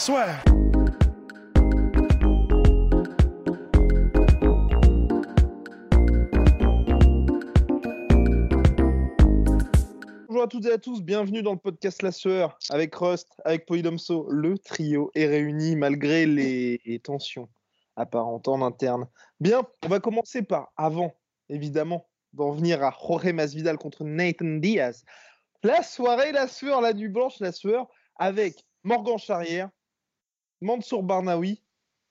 [0.00, 0.42] Swear.
[10.26, 13.66] Bonjour à toutes et à tous, bienvenue dans le podcast La Sueur avec Rust, avec
[13.66, 14.26] Polydomso.
[14.30, 17.50] Le trio est réuni malgré les tensions
[17.96, 19.06] apparentes en interne.
[19.38, 21.12] Bien, on va commencer par, avant
[21.50, 25.04] évidemment, d'en venir à Jorge Masvidal contre Nathan Diaz.
[25.62, 29.68] La soirée, la sueur, la nuit blanche, la sueur, avec Morgan Charrière,
[30.60, 31.62] Mansour Barnaoui.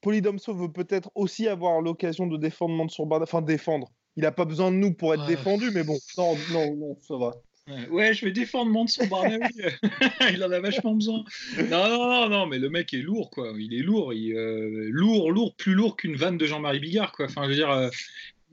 [0.01, 3.89] Polydomso veut peut-être aussi avoir l'occasion de défendre Mansour Barnaoui, enfin défendre.
[4.15, 5.27] Il n'a pas besoin de nous pour être Ouais.
[5.35, 5.97] défendu, mais bon.
[6.17, 7.31] Non, non, non, ça va.
[7.67, 9.39] Ouais, Ouais, je vais défendre Mansour Barnaoui.
[10.33, 11.23] il en a vachement besoin.
[11.69, 13.53] Non, non, non, non, mais le mec est lourd, quoi.
[13.57, 17.25] Il est lourd, il, euh, lourd, lourd, plus lourd qu'une vanne de Jean-Marie Bigard, quoi.
[17.25, 17.89] Enfin, je veux dire, euh,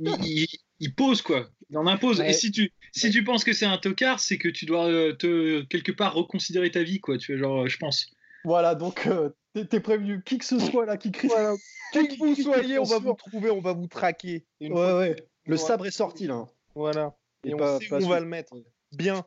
[0.00, 0.48] il, il-
[0.78, 1.48] il pose, quoi.
[1.70, 2.20] Il en impose.
[2.20, 2.30] Ouais.
[2.30, 5.14] Et si tu, si tu penses que c'est un tocard, c'est que tu dois euh,
[5.14, 7.16] te quelque part reconsidérer ta vie, quoi.
[7.16, 8.10] Tu vois, genre, euh, je pense.
[8.44, 11.28] Voilà, donc euh, t'es prévenu, qui que ce soit là qui crie.
[11.28, 11.54] Voilà.
[11.92, 14.44] Qui que vous soyez, on va vous trouver, on va vous traquer.
[14.60, 15.16] Ouais, ouais.
[15.44, 16.46] Le sabre est sorti là.
[16.74, 17.16] Voilà.
[17.44, 18.54] Et, Et on pas- sait pas où on va le mettre.
[18.92, 19.24] Bien.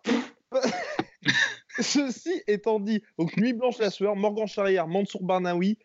[1.80, 5.78] Ceci étant dit, donc Nuit Blanche la sueur, Morgan Charrière, Mansour Barnaoui,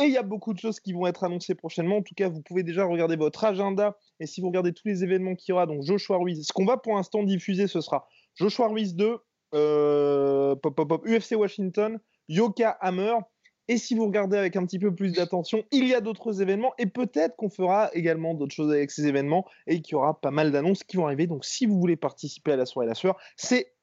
[0.00, 1.98] et il y a beaucoup de choses qui vont être annoncées prochainement.
[1.98, 3.96] En tout cas, vous pouvez déjà regarder votre agenda.
[4.20, 6.66] Et si vous regardez tous les événements qu'il y aura, donc Joshua Ruiz, ce qu'on
[6.66, 9.16] va pour l'instant diffuser, ce sera Joshua Ruiz 2,
[9.54, 13.14] euh, pop, pop, pop, UFC Washington, Yoka Hammer.
[13.68, 16.72] Et si vous regardez avec un petit peu plus d'attention, il y a d'autres événements
[16.78, 20.30] et peut-être qu'on fera également d'autres choses avec ces événements et qu'il y aura pas
[20.30, 21.26] mal d'annonces qui vont arriver.
[21.26, 23.74] Donc si vous voulez participer à la soirée La Sueur, c'est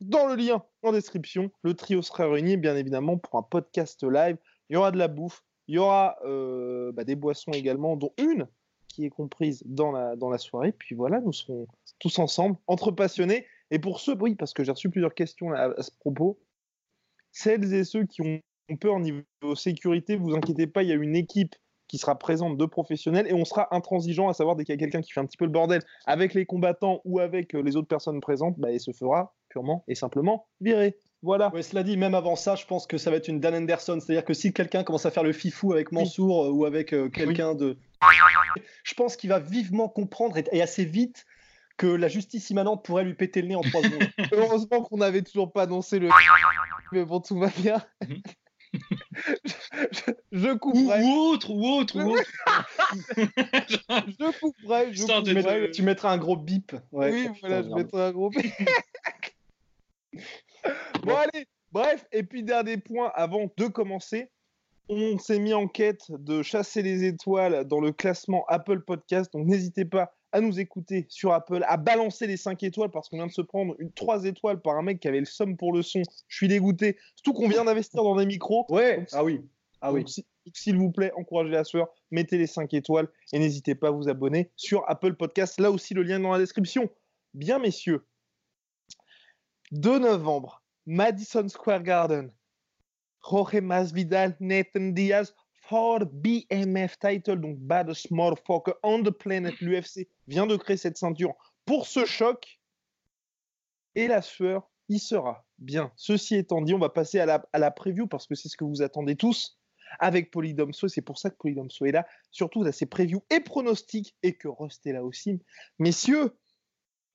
[0.00, 1.50] dans le lien en description.
[1.62, 4.36] Le trio sera réuni bien évidemment pour un podcast live.
[4.68, 8.12] Il y aura de la bouffe, il y aura euh, bah, des boissons également, dont
[8.18, 8.46] une
[8.88, 10.72] qui est comprise dans la, dans la soirée.
[10.72, 11.66] Puis voilà, nous serons
[11.98, 13.46] tous ensemble, entre passionnés.
[13.70, 16.40] Et pour ceux, oui, parce que j'ai reçu plusieurs questions à ce propos,
[17.30, 18.40] celles et ceux qui ont
[18.70, 19.22] ont peur niveau
[19.54, 21.54] sécurité, vous inquiétez pas, il y a une équipe
[21.90, 24.78] qui sera présente de professionnels et on sera intransigeant à savoir dès qu'il y a
[24.78, 27.74] quelqu'un qui fait un petit peu le bordel avec les combattants ou avec euh, les
[27.74, 30.96] autres personnes présentes, bah, il se fera purement et simplement virer.
[31.22, 31.52] Voilà.
[31.52, 33.98] Ouais, cela dit, même avant ça, je pense que ça va être une Dan Anderson.
[34.00, 37.08] C'est-à-dire que si quelqu'un commence à faire le fifou avec Mansour euh, ou avec euh,
[37.08, 37.76] quelqu'un de.
[38.84, 41.26] Je pense qu'il va vivement comprendre et, et assez vite
[41.76, 44.08] que la justice immanente pourrait lui péter le nez en trois secondes.
[44.32, 46.08] Heureusement qu'on n'avait toujours pas annoncé le.
[46.92, 47.82] Mais bon, tout va bien.
[49.92, 51.02] je, je Ou, couperai.
[51.02, 52.30] ou autre, ou autre, ou autre.
[53.66, 54.92] Je couperai.
[54.92, 55.60] Je couperai.
[55.62, 56.72] de- tu mettras un gros bip.
[56.92, 58.30] Ouais, oui, voilà, je mettrai un gros.
[61.02, 64.30] bon, allez, bref, et puis dernier point avant de commencer.
[64.88, 69.32] On s'est mis en quête de chasser les étoiles dans le classement Apple Podcast.
[69.32, 73.16] Donc n'hésitez pas à nous écouter sur Apple, à balancer les 5 étoiles parce qu'on
[73.16, 75.72] vient de se prendre une 3 étoiles par un mec qui avait le somme pour
[75.72, 76.02] le son.
[76.28, 76.96] Je suis dégoûté.
[77.16, 78.66] Surtout qu'on vient d'investir dans des micros.
[78.68, 79.40] Ouais, Donc, ah oui.
[79.80, 80.04] Ah oui.
[80.54, 84.08] S'il vous plaît, encouragez la sueur, mettez les 5 étoiles et n'hésitez pas à vous
[84.08, 85.60] abonner sur Apple Podcast.
[85.60, 86.90] Là aussi, le lien est dans la description.
[87.34, 88.06] Bien, messieurs,
[89.72, 92.32] 2 novembre, Madison Square Garden,
[93.22, 95.34] Jorge Masvidal, Nathan Diaz
[95.70, 99.60] for BMF title, donc baddest motherfucker on the planet.
[99.60, 102.60] L'UFC vient de créer cette ceinture pour ce choc.
[103.94, 105.46] Et la sueur y sera.
[105.58, 105.92] Bien.
[105.94, 108.56] Ceci étant dit, on va passer à la, à la preview parce que c'est ce
[108.56, 109.60] que vous attendez tous
[110.00, 110.88] avec Polydomso.
[110.88, 112.04] C'est pour ça que Polydomso est là.
[112.32, 115.40] Surtout à ses previews et pronostics et que Rust est là aussi.
[115.78, 116.36] Messieurs,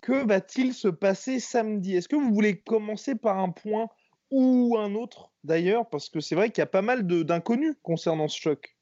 [0.01, 1.95] que va-t-il se passer samedi?
[1.95, 3.87] Est-ce que vous voulez commencer par un point
[4.31, 5.33] ou un autre?
[5.45, 8.75] D'ailleurs Parce que c'est vrai qu'il y a pas mal d'inconnus concernant ce choc.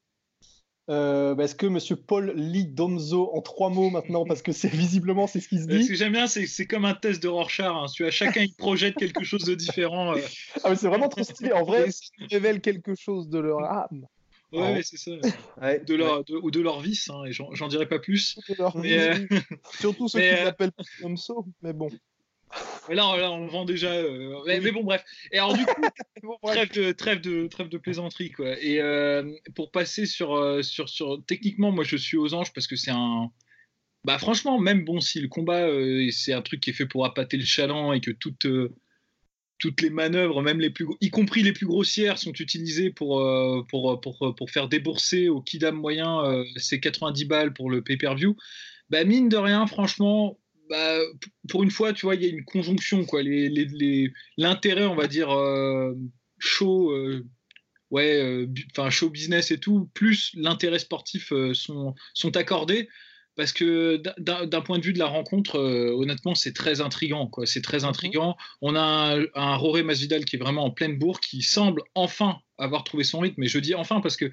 [0.89, 4.67] Euh, bah, Est-ce que Monsieur Paul lit Domzo en trois mots maintenant Parce que c'est
[4.73, 5.87] visiblement c'est ce qui se Ce dit.
[5.87, 7.65] que j'aime bien, c'est c'est comme un test de Rorschach.
[7.71, 7.85] hein.
[7.93, 10.15] Tu vois, chacun il projette quelque chose de différent.
[10.17, 10.21] euh.
[10.63, 11.53] Ah mais c'est vraiment trop stylé.
[11.53, 14.05] En vrai, Et ça nous révèle quelque chose de leur âme,
[14.51, 14.73] Ouais, Ah.
[14.73, 15.11] ouais, c'est ça.
[15.61, 18.37] Ouais, De leur, de- ou de leur vice, hein, et j'en dirais pas plus.
[18.49, 19.27] de leur Mais, euh, vie.
[19.79, 21.45] Surtout ceux mais, qui euh, s'appellent Polydomso.
[21.61, 21.87] Mais bon.
[22.89, 23.91] Mais là, là, on vend déjà.
[23.91, 25.03] euh, mais, mais bon, bref.
[25.31, 25.81] Et alors, du coup,
[26.23, 28.57] Bon, trêve de, trêve de, trêve de plaisanterie, quoi.
[28.61, 31.21] Et euh, pour passer sur, euh, sur, sur.
[31.25, 33.29] Techniquement, moi, je suis aux anges parce que c'est un.
[34.05, 37.05] Bah, franchement, même bon, si le combat, euh, c'est un truc qui est fait pour
[37.05, 38.47] appâter le chaland et que toute.
[39.59, 43.21] toutes les manœuvres, même les plus, y compris les plus grossières, sont utilisées pour,
[43.69, 48.35] pour, pour, pour, faire débourser au kidam moyen ces 90 balles pour le pay-per-view.
[48.89, 50.37] Bah, mine de rien, franchement,
[50.69, 50.99] bah,
[51.49, 53.21] pour une fois, tu vois, il y a une conjonction, quoi.
[53.23, 55.93] L'intérêt, les, on va dire, euh,
[56.39, 56.93] show,
[57.91, 62.89] ouais, enfin show business et tout, plus l'intérêt sportif sont, sont accordés
[63.35, 67.29] parce que d'un point de vue de la rencontre, euh, honnêtement, c'est très intrigant.
[67.45, 67.85] C'est très mhm.
[67.85, 68.37] intrigant.
[68.61, 72.37] On a un, un, Roré Masvidal qui est vraiment en pleine bourre, qui semble enfin
[72.57, 73.41] avoir trouvé son rythme.
[73.41, 74.31] Mais je dis enfin parce que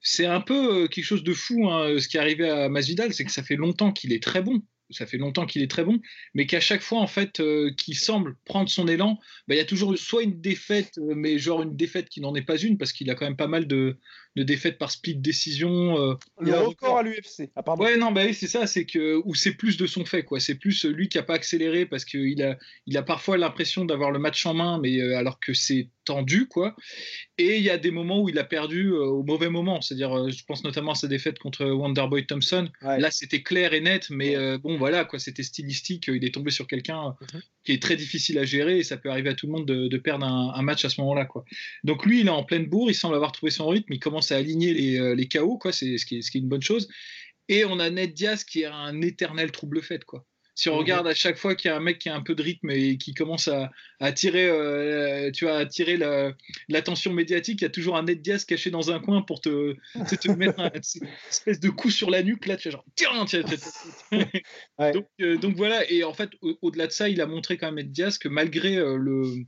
[0.00, 1.70] c'est un peu euh, quelque chose de fou.
[1.70, 4.42] Hein, ce qui est arrivé à Masvidal, c'est que ça fait longtemps qu'il est très
[4.42, 6.00] bon ça fait longtemps qu'il est très bon,
[6.34, 9.18] mais qu'à chaque fois, en fait, euh, qu'il semble prendre son élan,
[9.48, 12.34] bah, il y a toujours soit une défaite, euh, mais genre une défaite qui n'en
[12.34, 13.98] est pas une, parce qu'il a quand même pas mal de,
[14.36, 15.98] défaites par split décision.
[15.98, 16.14] Euh.
[16.40, 17.50] il a record à l'UFC.
[17.56, 20.40] Ah, ouais, non, bah c'est ça, c'est que, ou c'est plus de son fait, quoi.
[20.40, 24.10] C'est plus lui qui a pas accéléré parce qu'il a, il a parfois l'impression d'avoir
[24.10, 26.74] le match en main, mais alors que c'est tendu, quoi.
[27.38, 29.80] Et il y a des moments où il a perdu euh, au mauvais moment.
[29.80, 32.68] C'est-à-dire, euh, je pense notamment à sa défaite contre Wonderboy Thompson.
[32.82, 35.18] Là, c'était clair et net, mais euh, bon, voilà, quoi.
[35.18, 36.08] C'était stylistique.
[36.08, 37.42] Il est tombé sur quelqu'un mhm.
[37.64, 39.98] qui est très difficile à gérer et ça peut arriver à tout le monde de,
[39.98, 41.44] perdre un, match à ce moment-là, quoi.
[41.84, 42.90] Donc lui, il est en pleine bourre.
[42.90, 43.92] Il semble avoir trouvé son rythme.
[43.92, 45.72] Il commence à aligner les, les KO, quoi.
[45.72, 46.88] C'est ce qui, est, ce qui est une bonne chose.
[47.48, 50.24] Et on a Ned Diaz qui est un éternel trouble fait, quoi.
[50.54, 50.78] Si on mhm.
[50.80, 52.70] regarde à chaque fois qu'il y a un mec qui a un peu de rythme
[52.70, 53.70] et qui commence à,
[54.00, 55.96] attirer, euh, tu vois, attirer
[56.68, 59.74] l'attention médiatique, il y a toujours un Ned Diaz caché dans un coin pour te,
[59.94, 60.70] te mettre un,
[61.00, 62.46] une espèce de coup sur la nuque.
[62.46, 63.42] Là, tu fais genre, tiens, tiens,
[64.92, 65.90] donc, euh, donc, voilà.
[65.90, 68.76] Et en fait, au-delà de ça, il a montré quand même Ned Diaz que malgré
[68.76, 69.46] euh, le,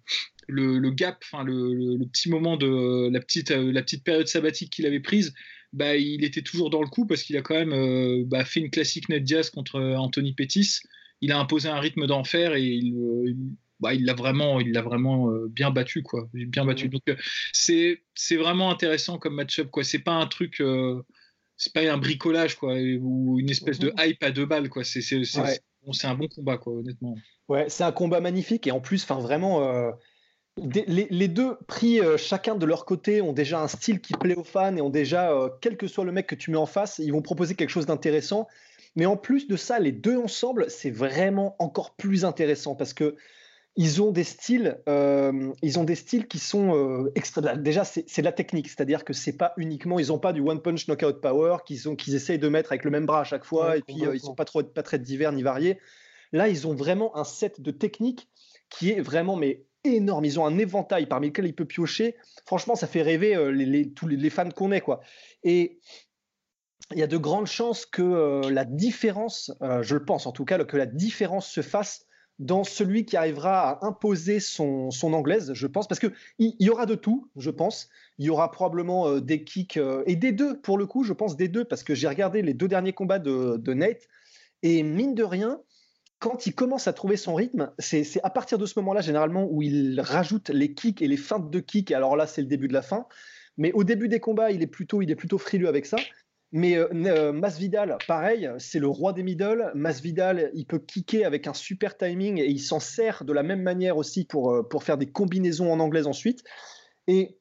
[0.49, 5.01] le, gap, enfin le, petit moment de la petite, la petite période sabbatique qu'il avait
[5.01, 5.35] prise,
[5.75, 8.71] bah, il était toujours dans le coup parce qu'il a quand même bah, fait une
[8.71, 10.81] classique Ned Diaz contre Anthony Pettis
[11.25, 13.35] il a imposé un rythme d'enfer et il, euh,
[13.81, 16.88] bah, il l'a vraiment, il l'a vraiment euh, bien battu quoi, bien battu.
[16.88, 17.17] Donc euh,
[17.53, 19.85] c'est c'est vraiment intéressant comme match-up quoi.
[19.85, 20.62] C'est pas un truc,
[21.56, 24.85] c'est pas un bricolage quoi, ou une espèce de hype à deux balles quoi.
[24.85, 27.17] C'est c'est c'est un bon combat quoi, honnêtement.
[27.49, 29.93] Ouais, c'est un combat magnifique et en plus, enfin vraiment.
[30.56, 34.45] Les, les, deux pris chacun de leur côté ont déjà un style qui plaît aux
[34.45, 37.12] fans et ont déjà, quel que soit le mec que tu mets en face, ils
[37.12, 38.47] vont proposer quelque chose d'intéressant.
[38.97, 43.17] Mais en plus de ça, les deux ensemble, c'est vraiment encore plus intéressant parce que
[43.77, 47.56] ils ont des styles, euh, ils ont des styles qui sont euh, extra...
[47.56, 50.62] Déjà, c'est de la technique, c'est-à-dire que c'est pas uniquement, ils ont pas du one
[50.62, 53.45] punch knockout power qu'ils ont, qu'ils essayent de mettre avec le même bras à chaque
[53.45, 55.81] fois, et puis euh, ils sont pas trop, pas très divers ni variés.
[56.33, 58.29] Là, ils ont vraiment un set de techniques
[58.71, 60.25] qui est vraiment mais énorme.
[60.25, 62.17] Ils ont un éventail parmi lesquels il peut piocher.
[62.47, 65.01] Franchement, ça fait rêver les, tous les, fans qu'on est, quoi.
[65.43, 65.81] Et
[66.93, 70.33] il y a de grandes chances que euh, la différence, euh, je le pense en
[70.33, 72.07] tout cas, que la différence se fasse
[72.41, 76.85] dans celui qui arrivera à imposer son, anglaise, je pense, parce qu'il il y aura
[76.85, 77.89] de tout, je pense.
[78.19, 81.37] Il y aura probablement euh, des kicks, et des deux, pour le coup, je pense
[81.37, 84.09] des deux, parce que j'ai regardé les deux derniers combats de, de, Nate,
[84.63, 85.61] et mine de rien,
[86.25, 89.61] quand il commence à trouver son rythme, c'est à partir de ce moment-là, généralement, où
[89.61, 92.73] il rajoute les kicks et les feintes de kicks, alors là, c'est le début de
[92.73, 93.05] la fin.
[93.59, 95.99] Mais au début des combats, il est plutôt, il est plutôt frileux avec ça.
[96.50, 99.71] Mais euh, euh, Masvidal, pareil, c'est le roi des middle.
[99.75, 103.61] Masvidal, il peut kicker avec un super timing et il s'en sert de la même
[103.61, 106.43] manière aussi pour, euh, pour faire des combinaisons en anglaise ensuite.
[107.06, 107.37] Et,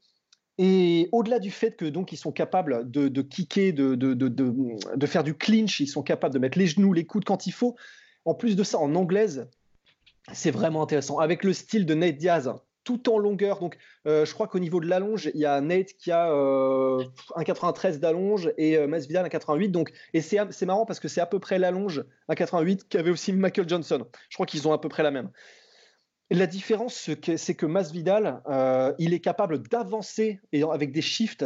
[0.57, 5.08] et au-delà du fait que donc ils sont capables de, de kicker, de, de, de,
[5.08, 7.77] faire du clinch, ils sont capables de mettre les genoux, les coudes quand il faut.
[8.25, 9.50] En plus de ça, en anglaise,
[10.32, 11.20] c'est vraiment intéressant.
[11.20, 12.53] Avec le style de Nate Diaz,
[12.84, 13.60] tout en longueur.
[13.60, 13.77] Donc,
[14.08, 17.03] euh, je crois qu'au niveau de l'allonge, il y a Nate qui a euh,
[17.36, 19.70] un 93 d'allonge et euh, Masvidal un 88.
[19.70, 23.34] Donc, et c'est, marrant parce que c'est à peu près l'allonge un 88 qu'avait aussi
[23.34, 24.06] Michael Johnson.
[24.30, 25.30] Je crois qu'ils ont à peu près la même.
[26.34, 28.42] La différence, c'est que Masvidal,
[29.00, 30.40] il est capable d'avancer
[30.72, 31.46] avec des shifts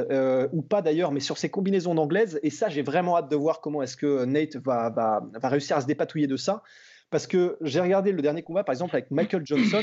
[0.51, 2.39] ou pas d'ailleurs, mais sur ses combinaisons d'anglaise.
[2.43, 5.87] Et ça, j'ai vraiment hâte de voir comment est-ce que Nate va, réussir à se
[5.87, 6.63] dépatouiller de ça.
[7.09, 9.81] Parce que j'ai regardé le dernier combat, par exemple, avec Michael Johnson.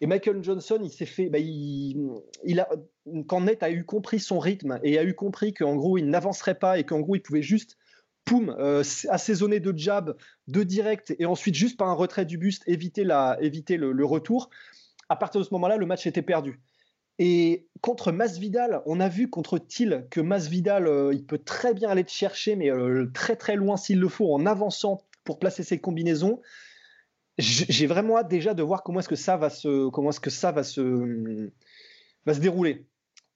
[0.00, 2.68] Et Michael Johnson, il s'est fait, bah, il, a,
[3.26, 6.54] quand Nate a eu compris son rythme et a eu compris qu'en gros il n'avancerait
[6.54, 7.76] pas et qu'en gros il pouvait juste,
[8.32, 10.16] euh, assaisonner de jab,
[10.48, 14.50] de direct et ensuite juste par un retrait du buste éviter, le, retour.
[15.08, 16.60] À partir de ce moment-là, le match était perdu.
[17.18, 21.90] Et contre Masvidal, on a vu contre Thiel que Masvidal, euh, il peut très bien
[21.90, 25.62] aller te chercher, mais euh, très très loin s'il le faut, en avançant pour placer
[25.62, 26.40] ses combinaisons
[27.40, 29.90] j'ai vraiment hâte déjà de voir comment est-ce que ça va se,
[32.26, 32.86] se dérouler.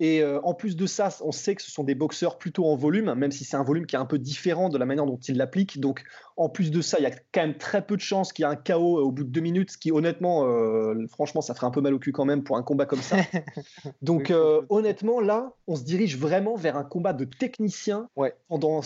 [0.01, 2.75] Et euh, en plus de ça, on sait que ce sont des boxeurs plutôt en
[2.75, 5.19] volume, même si c'est un volume qui est un peu différent de la manière dont
[5.19, 5.79] ils l'appliquent.
[5.79, 6.03] Donc,
[6.37, 8.49] en plus de ça, il y a quand même très peu de chances qu'il y
[8.49, 11.69] ait un KO au bout de deux minutes, ce qui, honnêtement, euh, franchement, ça ferait
[11.69, 13.17] un peu mal au cul quand même pour un combat comme ça.
[14.03, 18.35] Donc, euh, honnêtement, là, on se dirige vraiment vers un combat de technicien Ouais.
[18.49, 18.81] pendant,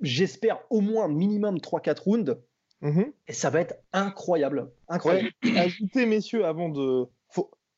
[0.00, 2.36] j'espère, au moins minimum 3-4 rounds.
[2.80, 3.12] Mhm.
[3.28, 4.70] Et ça va être incroyable.
[4.88, 5.30] Incroyable.
[5.44, 5.56] Ouais.
[5.58, 7.06] Ajoutez, messieurs, avant de.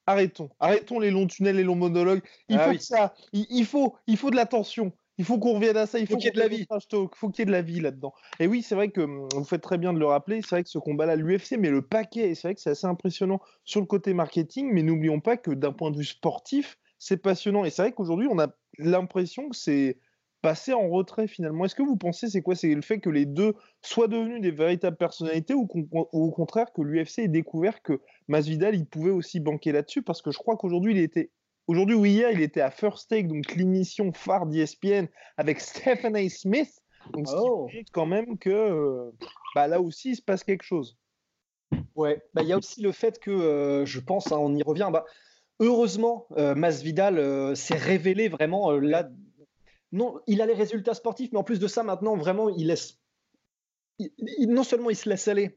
[0.07, 0.51] Arrêtons.
[0.61, 2.23] Arrêtons les longs tunnels, les longs monologues.
[2.49, 2.79] Il Ah faut oui.
[2.79, 3.15] que ça.
[3.33, 4.93] Il, il faut, il faut de l'attention.
[5.17, 5.99] Il faut qu'on revienne à ça.
[5.99, 6.67] Il faut, qu'il y ait de la vie.
[6.67, 6.83] talk.
[6.93, 8.13] Il faut qu'il y ait de la vie là-dedans.
[8.41, 10.41] Et oui, c'est vrai que hum, vous faites très bien de le rappeler.
[10.43, 12.87] C'est vrai que ce combat-là, l'UFC, mais le paquet, et c'est vrai que c'est assez
[12.87, 14.71] impressionnant sur le côté marketing.
[14.73, 17.65] Mais n'oublions pas que d'un point de vue sportif, c'est passionnant.
[17.65, 19.99] Et c'est vrai qu'aujourd'hui, on a l'impression que c'est
[20.45, 21.65] passé en retrait finalement.
[21.65, 22.55] Est-ce que vous pensez, c'est quoi?
[22.55, 26.83] C'est le fait que les deux soient devenus des véritables personnalités ou, au contraire que
[26.83, 30.03] l'UFC ait découvert que Masvidal, il pouvait aussi banquer là-dessus?
[30.03, 31.31] Parce que je crois qu'aujourd'hui, il était.
[31.67, 35.07] Aujourd'hui ou hier, il était à First Take, donc l'émission phare d'ESPN
[35.39, 35.61] avec
[36.05, 36.29] Stephen A.
[36.29, 36.79] Smith.
[37.15, 37.71] Donc, ce Oh.
[37.93, 39.11] quand même que euh,
[39.55, 40.99] bah, là aussi, il se passe quelque chose.
[41.97, 44.63] Ouais, bah, il y a aussi le fait que euh, je pense, hein, on y
[44.63, 44.91] revient.
[44.93, 45.07] Bah,
[45.59, 49.09] heureusement, euh, Masvidal euh, s'est révélé vraiment là.
[49.95, 52.99] Non, il a les résultats sportifs, mais en plus de ça, maintenant, vraiment, il laisse.
[54.01, 55.57] il- il- non seulement il se laisse aller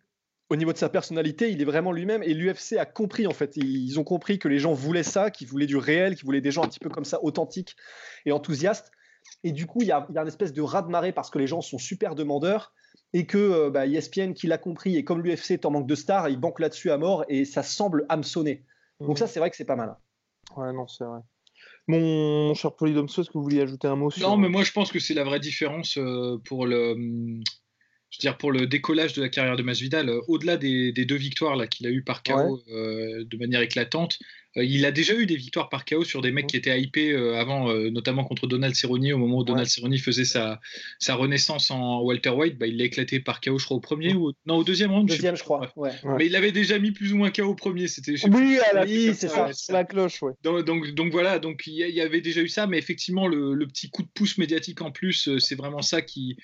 [0.50, 2.22] au niveau de sa personnalité, il est vraiment lui-même.
[2.22, 3.58] Et l'UFC a compris, en fait.
[3.58, 6.52] Ils, ont compris que les gens voulaient ça, qu'ils voulaient du réel, qu'ils voulaient des
[6.52, 7.76] gens un petit peu comme ça, authentiques
[8.28, 8.92] et enthousiastes.
[9.44, 11.40] Et du coup, il y a, il y a une espèce de raz-de-marée parce que
[11.40, 12.74] les gens sont super demandeurs
[13.14, 15.96] et que euh, bah, ESPN qui l'a compris et comme l'UFC est en manque de
[15.96, 18.64] stars, il banque là-dessus à mort et ça semble hameçonner.
[19.00, 19.98] Donc ça, c'est vrai que c'est pas mal.
[20.56, 21.20] Ouais, non, c'est vrai.
[21.88, 24.28] Mon cher Polydomso, est-ce que vous vouliez ajouter un mot sur.
[24.28, 26.96] Non, mais moi je pense que c'est la vraie différence euh, pour le,
[28.10, 30.10] je veux dire pour le décollage de la carrière de Masvidal.
[30.10, 33.62] Euh, Au-delà des, des deux victoires là qu'il a eu par KO euh, de manière
[33.62, 34.20] éclatante,
[34.56, 37.38] il a déjà eu des victoires par KO sur des mecs qui étaient hypés euh,
[37.38, 40.60] avant, euh, notamment contre Donald Cerrone au moment où Donald Cerrone faisait sa,
[41.00, 42.58] sa renaissance en Walter White.
[42.58, 45.08] Bah, il l'a éclaté par KO, je crois au premier ou non au deuxième round.
[45.08, 45.72] Deuxième, je crois.
[45.76, 45.92] Ouais.
[46.04, 46.16] Ouais.
[46.18, 47.88] Mais il avait déjà mis plus ou moins KO au premier.
[47.88, 48.16] C'était.
[48.28, 49.50] Oui, à la Oui, c'est ça.
[49.70, 50.34] la cloche, ouais.
[50.44, 53.68] Donc, donc, donc voilà, donc il y, avait déjà eu ça, mais effectivement, le, le
[53.68, 56.38] petit coup de pouce médiatique en plus, euh, c'est vraiment ça qui,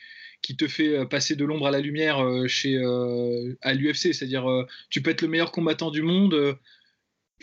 [0.44, 4.14] qui te fait euh, passer de l'ombre à la lumière euh, chez, euh, à l'UFC.
[4.14, 6.58] C'est-à-dire, euh, tu peux être le meilleur combattant du monde.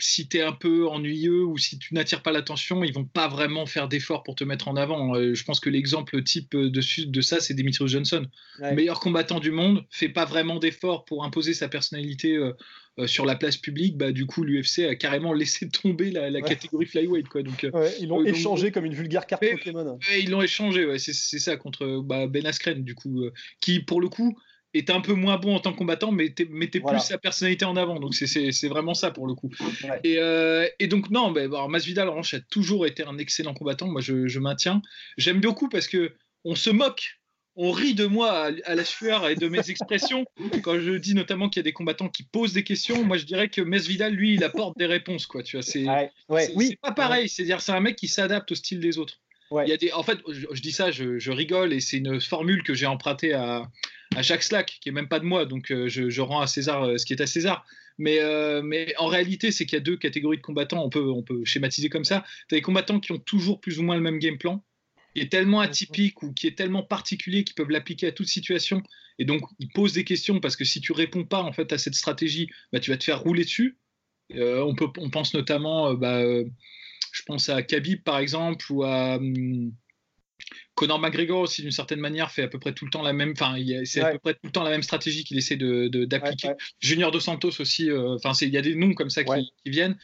[0.03, 3.27] Si tu es un peu ennuyeux ou si tu n'attires pas l'attention, ils vont pas
[3.27, 5.15] vraiment faire d'efforts pour te mettre en avant.
[5.15, 8.25] Euh, je pense que l'exemple type de, de ça, c'est Demetrius Johnson.
[8.59, 8.73] Ouais.
[8.75, 12.53] Meilleur combattant du monde, fait pas vraiment d'efforts pour imposer sa personnalité euh,
[12.99, 13.97] euh, sur la place publique.
[13.97, 16.47] Bah, du coup, l'UFC a carrément laissé tomber la, la Ouais.
[16.47, 17.27] catégorie flyweight.
[17.29, 17.43] Quoi.
[17.43, 19.97] Donc, Ouais, ils l'ont échangé comme une vulgaire carte Pokémon.
[20.19, 23.23] Ils l'ont échangé, c'est ça, contre bah, Ben Askren, du coup,
[23.61, 24.37] qui, pour le coup,
[24.73, 26.99] est un peu moins bon en tant que combattant, mais t- mettait Voilà.
[26.99, 27.99] plus sa personnalité en avant.
[27.99, 29.49] Donc, c'est- c'est c'est vraiment ça, pour le coup.
[29.83, 29.99] Ouais.
[30.03, 33.53] Et, euh, et donc, non, bah, alors, Masvidal, en revanche, a toujours été un excellent
[33.53, 33.87] combattant.
[33.87, 34.81] Moi, je, je maintiens.
[35.17, 36.13] J'aime beaucoup parce que
[36.45, 37.17] on se moque.
[37.57, 40.25] On rit de moi à, à la sueur et de mes expressions
[40.63, 43.03] quand je dis notamment qu'il y a des combattants qui posent des questions.
[43.03, 45.43] Moi, je dirais que Masvidal, lui, il apporte des réponses, quoi.
[45.43, 46.77] Tu vois, c'est Ouais, ouais, c'est- oui.
[46.81, 47.27] pas pareil.
[47.27, 49.19] C'est-à-dire, c'est un mec qui s'adapte au style des autres.
[49.51, 49.65] Ouais.
[49.67, 51.97] Il y a des, en fait, je, je dis ça, je, je rigole et c'est
[51.97, 53.63] une formule que j'ai empruntée à,
[54.15, 56.83] à Jacques Slack, qui est même pas de moi, donc euh, je, rends à César
[56.83, 57.65] euh, ce qui est à César.
[57.97, 61.45] Mais, euh, mais en réalité, c'est qu'il y a deux catégories de combattants, on peut,
[61.45, 62.23] schématiser comme ça.
[62.49, 64.63] Tu as des combattants qui ont toujours plus ou moins le même game plan,
[65.15, 68.81] qui est tellement atypique ou qui est tellement particulier qu'ils peuvent l'appliquer à toute situation.
[69.19, 71.77] Et donc, ils posent des questions parce que si tu réponds pas en fait à
[71.77, 73.77] cette stratégie, bah, tu vas te faire rouler dessus.
[74.33, 79.73] On, peut, on pense notamment, bah, je pense à Khabib par exemple, ou à hum,
[80.75, 83.33] Conor McGregor aussi d'une certaine manière fait à peu près tout le temps la même,
[83.33, 86.05] enfin c'est à peu près tout le temps la même stratégie qu'il essaie de- de-
[86.05, 86.47] d'appliquer.
[86.47, 86.59] Ouais, ouais.
[86.79, 89.97] Junior Dos Santos aussi, euh, enfin il y a des noms comme ça qui, viennent.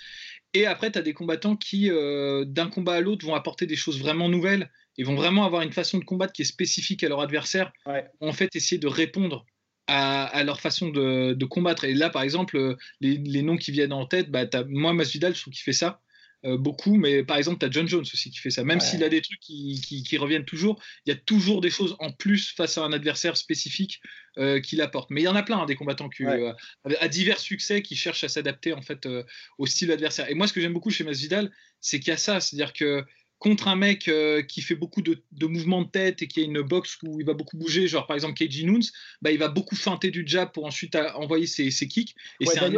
[0.54, 3.76] Et après, tu as des combattants qui, euh, d'un combat à l'autre, vont apporter des
[3.76, 7.10] choses vraiment nouvelles et vont vraiment avoir une façon de combattre qui est spécifique à
[7.10, 7.72] leur adversaire.
[7.86, 8.06] Ouais.
[8.22, 9.46] En fait, essayer de répondre
[9.88, 11.84] à, à leur façon de, de combattre.
[11.86, 14.94] Et là, par exemple, euh, les, les noms qui viennent en tête, bah, t'as- moi,
[14.94, 16.02] Masvidal, je trouve qu'il fait ça.
[16.48, 18.64] Euh, beaucoup, mais par exemple, tu as John Jones aussi qui fait ça.
[18.64, 18.84] Même Ouais.
[18.86, 21.96] s'il a des trucs qui, qui- qui reviennent toujours, il y a toujours des choses
[22.00, 24.00] en plus face à un adversaire spécifique
[24.38, 25.10] euh, qu'il apporte.
[25.10, 26.42] Mais il y en a plein, hein, des combattants qui, Ouais.
[26.88, 29.24] euh, à divers succès qui cherchent à s'adapter en fait euh,
[29.58, 30.30] au style adversaire.
[30.30, 31.52] Et moi, ce que j'aime beaucoup chez Masvidal,
[31.82, 33.04] c'est qu'il y a ça, c'est-à-dire que
[33.40, 36.44] contre un mec euh, qui fait beaucoup de, de mouvements de tête et qui a
[36.44, 38.80] une boxe où il va beaucoup bouger, genre par exemple KG Noons,
[39.22, 42.16] bah, il va beaucoup feinter du jab pour ensuite envoyer ses, ses kicks.
[42.40, 42.72] Et Ouais, c'est un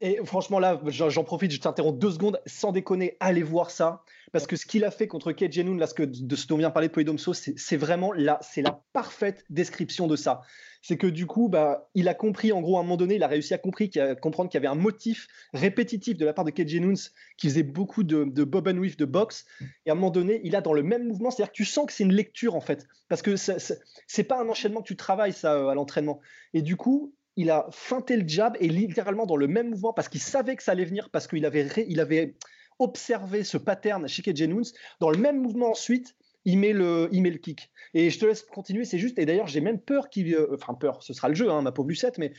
[0.00, 2.40] Et franchement, là, j'en profite, je t'interromps deux secondes.
[2.44, 4.02] Sans déconner, allez voir ça.
[4.32, 6.58] Parce que ce qu'il a fait contre Kate Jenoun, là, ce que, de ce dont
[6.58, 8.12] vient parler Poidomso, c'est vraiment
[8.42, 10.42] c'est la parfaite description de ça.
[10.82, 13.22] c'est que du coup, bah, il a compris, en gros, à un moment donné, il
[13.22, 16.76] a réussi à, comprendre qu'il y avait un motif répétitif de la part de KJ
[16.76, 16.98] Nunes
[17.38, 19.46] qui faisait beaucoup de, de bob and weave de boxe.
[19.86, 21.86] Et à un moment donné, il a dans le même mouvement, c'est-à-dire que tu sens
[21.86, 25.32] que c'est une lecture en fait, parce que c'est pas un enchaînement que tu travailles
[25.32, 26.20] ça euh, à l'entraînement.
[26.52, 30.08] Et du coup, il a feinté le jab et littéralement dans le même mouvement parce
[30.08, 32.34] qu'il savait que ça allait venir, parce qu'il avait, il avait
[32.78, 34.64] observé ce pattern chez Nunes.
[35.00, 37.70] Dans le même mouvement ensuite, il met le, il met le kick.
[37.94, 39.18] Et je te laisse continuer, c'est juste.
[39.18, 40.34] Et d'ailleurs, j'ai même peur qu'il.
[40.34, 42.32] Euh, enfin, peur, ce sera le jeu, hein, ma pauvre Lucette, mais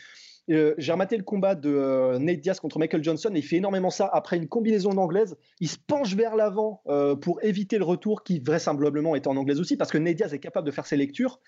[0.50, 3.58] euh, j'ai rematé le combat de euh, Nate Diaz contre Michael Johnson et il fait
[3.58, 4.10] énormément ça.
[4.12, 6.82] Après une combinaison en anglaise, il se penche vers l'avant
[7.22, 10.40] pour éviter le retour qui vraisemblablement est en anglaise aussi, parce que Nate Diaz est
[10.40, 11.42] capable de faire ses lectures.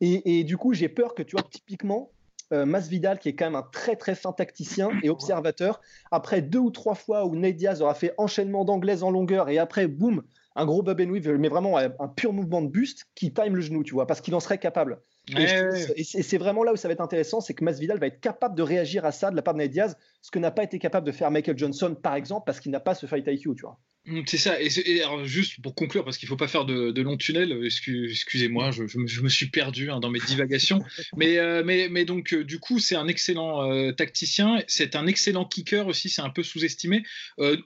[0.00, 2.12] Et, et du coup, j'ai peur que tu vois, typiquement,
[2.50, 6.70] Masvidal, qui est quand même un très très fin tacticien et observateur, après deux ou
[6.70, 10.22] trois fois où Nate Diaz aura fait enchaînement d'anglaise en longueur et après, boum,
[10.56, 13.60] un gros bob and weave, mais vraiment un pur mouvement de buste qui time le
[13.60, 14.98] genou, tu vois, parce qu'il en serait capable.
[15.28, 18.56] et, c'est vraiment là où ça va être intéressant, c'est que Masvidal va être capable
[18.56, 20.78] de réagir à ça de la part de Nate Diaz, ce que n'a pas été
[20.78, 23.62] capable de faire Michael Johnson, par exemple, parce qu'il n'a pas ce fight IQ, tu
[23.62, 23.78] vois.
[24.26, 24.60] C'est ça.
[24.60, 24.68] Et,
[25.24, 29.28] juste pour conclure, parce qu'il ne faut pas faire de, long tunnel, excusez-moi, je, me,
[29.28, 30.82] suis perdu hein, dans mes divagations.
[31.16, 34.62] mais, euh, mais, mais, donc, euh, du coup, c'est un excellent euh, tacticien.
[34.68, 36.08] C'est un excellent kicker aussi.
[36.08, 37.02] C'est un peu sous-estimé.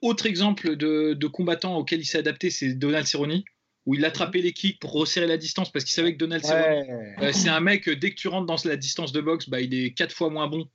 [0.01, 3.43] autre exemple de, combattant auquel il s'est adapté, c'est Donald Cerrone
[3.87, 7.33] où il attrapait les kicks pour resserrer la distance parce qu'il savait que Donald Cerrone,
[7.33, 9.93] c'est un mec, dès que tu rentres dans la distance de boxe, bah, il est
[9.93, 10.69] quatre fois moins bon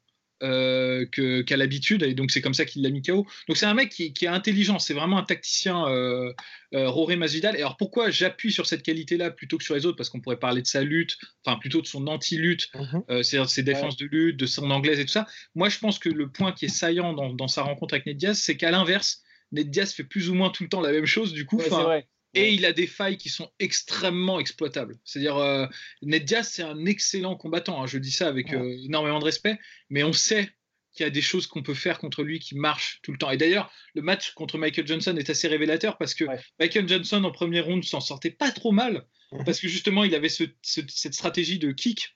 [0.43, 3.25] euh, qu'à l'habitude, et donc c'est comme ça qu'il l'a mis KO.
[3.47, 6.33] Donc c'est un mec qui, est intelligent, c'est vraiment un tacticien euh,
[6.73, 7.55] euh, Roré Masvidal.
[7.55, 9.95] Et alors pourquoi j'appuie sur cette qualité-là plutôt que sur les autres?
[9.95, 13.23] Parce qu'on pourrait parler de sa lutte, enfin plutôt de son anti-lutte, mhm.
[13.23, 15.25] c'est-à-dire ses défenses de lutte, de son anglaise et tout ça.
[15.55, 18.37] Moi je pense que le point qui est saillant dans, sa rencontre avec Ned Diaz,
[18.37, 21.31] c'est qu'à l'inverse, Ned Diaz fait plus ou moins tout le temps la même chose,
[21.31, 21.57] du coup.
[21.57, 24.97] Ouais, et il a des failles qui sont extrêmement exploitables.
[25.03, 25.65] C'est-à-dire, euh,
[26.01, 27.81] Ned Diaz, c'est un excellent combattant.
[27.81, 27.87] Hein.
[27.87, 29.57] je dis ça avec euh, énormément de respect,
[29.89, 30.49] mais on sait
[30.93, 33.31] qu'il y a des choses qu'on peut faire contre lui qui marchent tout le temps.
[33.31, 36.25] Et d'ailleurs, le match contre Michael Johnson est assez révélateur parce que
[36.59, 39.43] Michael Johnson, en premier round, s'en sortait pas trop mal mhm.
[39.45, 42.15] parce que justement, il avait cette stratégie de kick.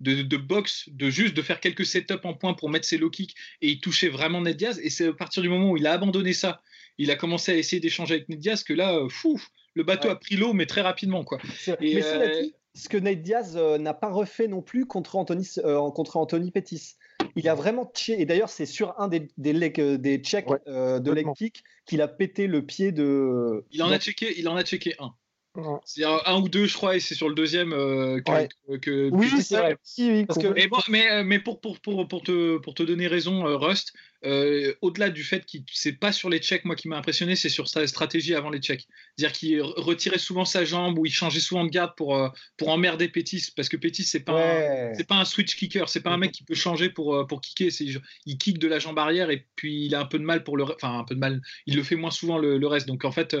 [0.00, 3.10] De, de, boxe, de juste de faire quelques setups en point pour mettre ses low
[3.10, 4.80] kicks et il touchait vraiment Ned Diaz.
[4.82, 6.62] Et c'est à partir du moment où il a abandonné ça
[7.00, 9.40] il a commencé à essayer d'échanger avec Ned Diaz, que là, euh, fou,
[9.74, 11.24] le bateau a pris l'eau, mais très rapidement.
[11.24, 11.38] Quoi.
[11.80, 15.48] mais euh, ce que Ned Diaz euh, n'a pas refait non plus contre Anthony,
[15.94, 16.96] contre Anthony Pettis.
[17.36, 19.52] Il a vraiment et d'ailleurs c'est sur un des, des,
[19.98, 23.64] des checks de leg kick qu'il a pété le pied de.
[23.72, 25.14] Il en a checké, il en a checké un.
[25.84, 29.76] C'est un, ou deux, je crois, et c'est sur le deuxième que, Oui, c'est vrai.
[30.88, 35.24] mais, mais, pour, pour, pour, pour, te, pour te donner raison, Rust, euh, au-delà du
[35.24, 38.34] fait qu'il c'est pas sur les checks moi qui m'a impressionné, c'est sur sa stratégie
[38.34, 38.86] avant les checks.
[39.16, 42.68] C'est-à-dire qu'il retirait souvent sa jambe ou il changeait souvent de garde pour euh, pour
[42.68, 46.18] emmerder Pétis parce que Pétis c'est pas c'est pas un switch kicker, c'est pas un
[46.18, 47.70] mec qui peut changer pour euh, pour kicker,
[48.26, 50.58] il kick de la jambe arrière et puis il a un peu de mal pour
[50.58, 52.86] le enfin un peu de mal, il le fait moins souvent le, reste.
[52.86, 53.34] Donc en fait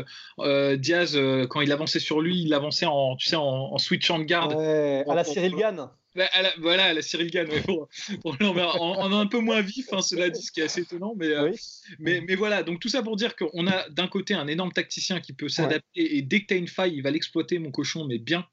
[0.78, 1.18] Diaz
[1.50, 5.14] quand il avançait sur lui, il avançait en tu sais en, switchant de garde à
[5.14, 5.90] la Cyril Gann.
[6.16, 7.46] Bah, voilà, la Cyril Gann,
[8.24, 11.14] on, a un peu moins vif, hein, cela dit, ce qui est assez étonnant.
[11.16, 11.52] Mais, euh,
[12.00, 15.20] mais, mais, voilà, donc tout ça pour dire qu'on a d'un côté un énorme tacticien
[15.20, 18.06] qui peut s'adapter et dès que tu as une faille, il va l'exploiter, mon cochon,
[18.06, 18.44] mais bien.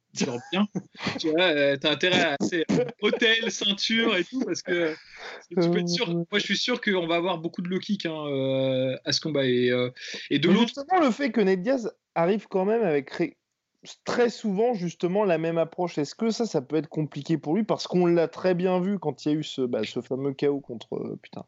[0.51, 0.67] bien.
[1.19, 4.93] tu vois, euh, as intérêt à assez euh, hôtel, ceinture et tout, parce que
[5.49, 6.13] tu peux être sûr.
[6.13, 9.45] Moi, je suis sûr qu'on va avoir beaucoup de low kick hein, à ce combat.
[9.45, 9.71] Et,
[10.29, 10.67] et de l'autre.
[10.75, 13.09] Justement, le fait que Ned Diaz arrive quand même avec
[14.05, 15.97] très souvent justement la même approche.
[15.97, 17.63] Est-ce que ça, ça peut être compliqué pour lui?
[17.63, 20.33] Parce qu'on l'a très bien vu quand il y a eu ce, bah, ce fameux
[20.33, 21.45] chaos contre, euh, putain,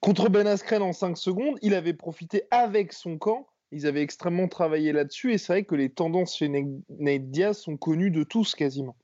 [0.00, 1.58] contre Ben Askren en 5 secondes.
[1.62, 3.48] Il avait profité avec son camp.
[3.72, 5.32] Ils avaient extrêmement travaillé là-dessus.
[5.32, 8.96] Et c'est vrai que les tendances chez Nate Diaz sont connues de tous quasiment.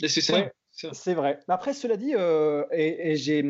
[0.00, 0.50] C'est ça.
[0.70, 1.38] c'est vrai.
[1.48, 3.42] Après, cela dit, euh, et, j'ai.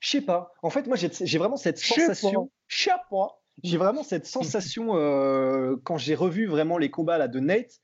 [0.00, 0.52] Je sais pas.
[0.62, 2.50] En fait, moi, j'ai vraiment cette sensation.
[2.66, 7.28] Je sais pas j'ai vraiment cette sensation euh, quand j'ai revu vraiment les combats là,
[7.28, 7.80] de Nate.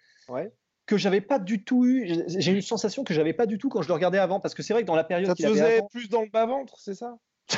[0.86, 2.24] Que j'avais pas du tout eu.
[2.28, 4.40] J'ai une sensation que j'avais pas du tout quand je le regardais avant.
[4.40, 5.28] Parce que c'est vrai que dans la période.
[5.28, 7.18] Ça te faisait plus dans le bas-ventre, c'est ça?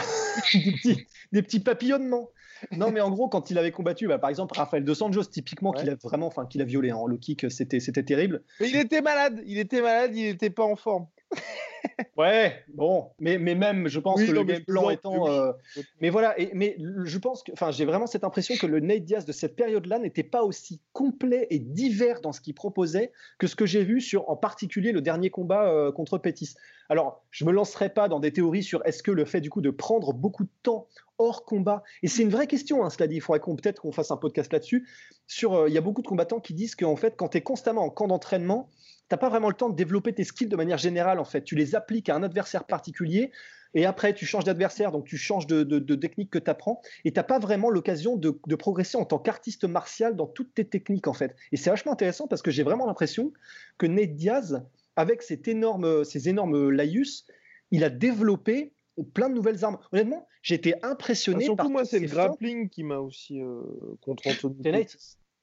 [0.54, 2.30] Des, petits, des, petits, papillonnements.
[2.70, 5.72] Non, mais en gros, quand il avait combattu, bah, par exemple, Rafael Dos Anjos, typiquement,
[5.72, 8.44] qu'il a vraiment, enfin, qu'il a violé en hein, le kick, c'était, c'était terrible.
[8.60, 11.06] Mais il était malade, il était malade, il n'était pas en forme
[12.16, 15.28] ouais, bon, mais, mais même, je pense que le game plan étant.
[15.28, 15.52] Euh,
[16.00, 17.52] mais voilà, et, mais je pense que.
[17.52, 20.80] Enfin, j'ai vraiment cette impression que le Nate Diaz de cette période-là n'était pas aussi
[20.92, 24.92] complet et divers dans ce qu'il proposait que ce que j'ai vu sur, en particulier,
[24.92, 26.54] le dernier combat euh, contre Pettis.
[26.88, 29.60] Alors, je me lancerai pas dans des théories sur est-ce que le fait du coup
[29.60, 30.88] de prendre beaucoup de temps
[31.20, 33.92] hors combat, et c'est une vraie question, hein, cela dit, il faudrait qu'on peut-être qu'on
[33.92, 34.88] fasse un podcast là-dessus.
[35.26, 37.42] Sur, euh, il y a beaucoup de combattants qui disent qu'en fait, quand tu es
[37.42, 38.70] constamment en camp d'entraînement,
[39.10, 41.42] t'as pas vraiment le temps de développer tes skills de manière générale en fait.
[41.42, 43.32] Tu les appliques à un adversaire particulier
[43.74, 47.24] et après tu changes d'adversaire, donc tu changes de, technique que tu apprends et t'as
[47.24, 51.34] pas vraiment l'occasion de, progresser en tant qu'artiste martial dans toutes tes techniques en fait.
[51.50, 53.32] Et c'est vachement intéressant parce que j'ai vraiment l'impression
[53.78, 54.62] que Ned Diaz,
[54.94, 57.26] avec cet énorme, ces énormes laïus,
[57.72, 58.72] il a développé
[59.12, 59.78] plein de nouvelles armes.
[59.92, 61.46] Honnêtement, j'ai été impressionné.
[61.46, 63.60] surtout moi, c'est le grappling qui m'a aussi euh,
[64.02, 64.86] contre Anthony.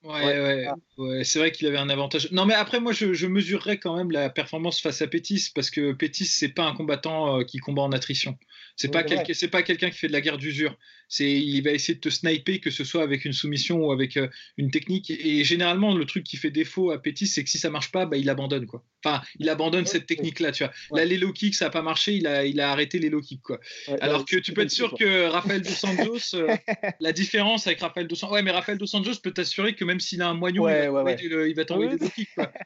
[0.04, 0.76] Ouais, ah.
[0.98, 2.32] ouais, c'est vrai qu'il avait un avantage.
[2.32, 5.70] Non, mais après, moi, je, je, mesurerais quand même la performance face à Pétis, parce
[5.70, 8.38] que Pétis, c'est pas un combattant euh, qui combat en attrition.
[8.76, 10.78] C'est pas, c'est pas quelqu'un qui fait de la guerre d'usure.
[11.10, 14.18] C'est, il va essayer de te sniper, que ce soit avec une soumission ou avec
[14.18, 15.10] euh, une technique.
[15.10, 18.06] Et généralement, le truc qui fait défaut à Pétis, c'est que si ça marche pas,
[18.06, 18.84] bah, il abandonne, quoi.
[19.04, 20.74] Enfin, il abandonne cette technique-là, tu vois.
[20.92, 23.22] Là, les low kicks, ça a pas marché, il a, il a arrêté les low
[23.22, 23.60] kicks, quoi.
[24.02, 26.56] Alors que tu peux être sûr que Rafael Dos Santos, euh,
[27.00, 29.97] la différence avec Rafael Dos Santos, ouais, mais Rafael Dos Santos peut t'assurer que même
[30.00, 32.52] s'il a un moignon, il, va, il, va t'envoyer des low kicks, quoi.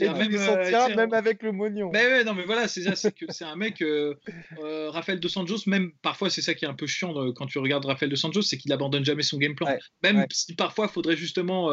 [0.00, 1.90] même, euh, même avec le moignon.
[1.92, 2.82] Mais ouais, non, mais voilà, c'est
[3.14, 4.14] que c'est un mec, euh,
[4.58, 7.58] euh, Rafael Dos Santos, même parfois, c'est ça qui est un peu chiant quand tu
[7.58, 9.68] regardes Rafael Dos Santos, c'est qu'il abandonne jamais son game plan.
[10.02, 11.70] même si parfois, il faudrait justement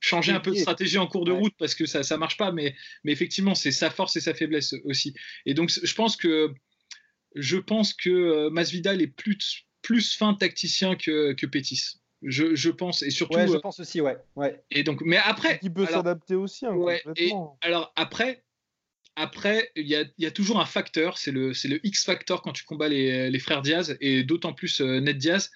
[0.00, 2.52] changer un peu de stratégie en cours de route parce que ça, ça marche pas,
[2.52, 5.14] mais, mais effectivement, c'est sa force et sa faiblesse aussi.
[5.46, 6.52] Et donc, je pense que,
[7.34, 12.00] je pense que Masvidal est plus, plus fin tacticien que, que Pétis.
[12.22, 13.36] Je, je, pense et surtout.
[13.36, 14.16] Ouais, je euh, pense aussi, ouais.
[14.36, 14.62] ouais.
[14.70, 15.58] Et donc, mais après.
[15.62, 16.64] Il peut s'adapter aussi.
[16.64, 18.44] Hein, ouais, et, alors après,
[19.16, 22.42] après, il y a, y a, toujours un facteur, c'est le, c'est le X factor
[22.42, 25.50] quand tu combats les, les frères Diaz et d'autant plus euh, Ned Diaz,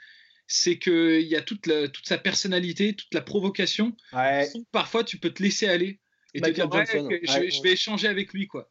[0.46, 3.94] c'est qu'il y a toute, la, toute sa personnalité, toute la provocation.
[4.12, 4.48] Ouais.
[4.72, 6.00] Parfois, tu peux te laisser aller
[6.34, 8.68] et te dire, je, vais échanger avec lui, quoi.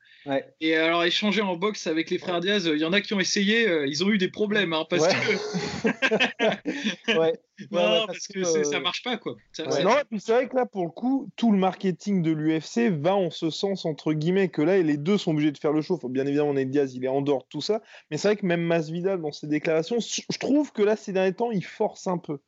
[0.59, 3.19] Et alors, échanger en boxe avec les frères Diaz, il y en a qui ont
[3.19, 5.13] essayé, euh, ils ont eu des problèmes, hein, parce que.
[7.19, 7.33] ouais.
[7.71, 9.35] non, parce, que, ça marche pas, quoi.
[9.59, 12.91] Non, et puis c'est vrai que là, pour le coup, tout le marketing de l'UFC
[12.91, 15.81] va en ce sens, entre guillemets, que là, les deux sont obligés de faire le
[15.81, 15.99] show.
[16.09, 17.81] Bien évidemment, Ned Diaz, il est en dehors de tout ça.
[18.11, 21.33] Mais c'est vrai que même Masvidal, dans ses déclarations, je trouve que là, ces derniers
[21.33, 22.39] temps, il force un peu.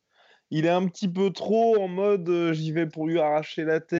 [0.50, 3.78] Il est un petit peu trop en mode euh, j'y vais pour lui arracher la
[3.78, 3.99] tête.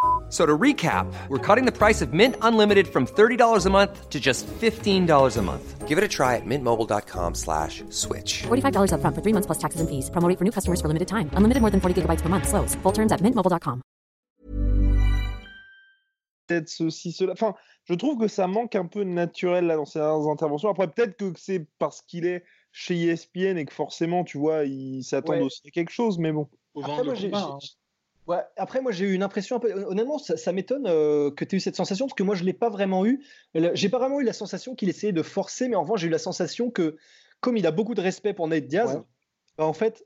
[0.31, 4.17] So to recap, we're cutting the price of Mint Unlimited from $30 a month to
[4.17, 5.87] just $15 a month.
[5.89, 8.43] Give it a try at mintmobile.com slash switch.
[8.43, 10.09] $45 up front for three months plus taxes and fees.
[10.09, 11.29] Promoting for new customers for limited time.
[11.33, 12.47] Unlimited more than 40 gigabytes per month.
[12.47, 12.75] Slows.
[12.75, 13.81] Full terms at mintmobile.com.
[16.47, 17.33] Peut-être ceci, cela.
[17.33, 20.69] Enfin, je trouve que ça manque un peu de naturel là, dans ces interventions.
[20.69, 25.03] Après, peut-être que c'est parce qu'il est chez ESPN et que forcément, tu vois, il
[25.03, 25.41] s'attend ouais.
[25.41, 26.47] aussi à quelque chose, mais bon.
[26.81, 27.57] Après, moi, j'ai, hein.
[28.27, 29.71] Ouais, après, moi, j'ai eu une impression un peu.
[29.85, 32.45] Honnêtement, ça, m'étonne euh, que tu aies eu cette sensation parce que moi, je ne
[32.45, 33.23] l'ai pas vraiment eu.
[33.73, 36.11] J'ai pas vraiment eu la sensation qu'il essayait de forcer, mais en revanche, j'ai eu
[36.11, 36.97] la sensation que,
[37.39, 39.01] comme il a beaucoup de respect pour Nate Diaz,
[39.57, 40.05] bah, en fait,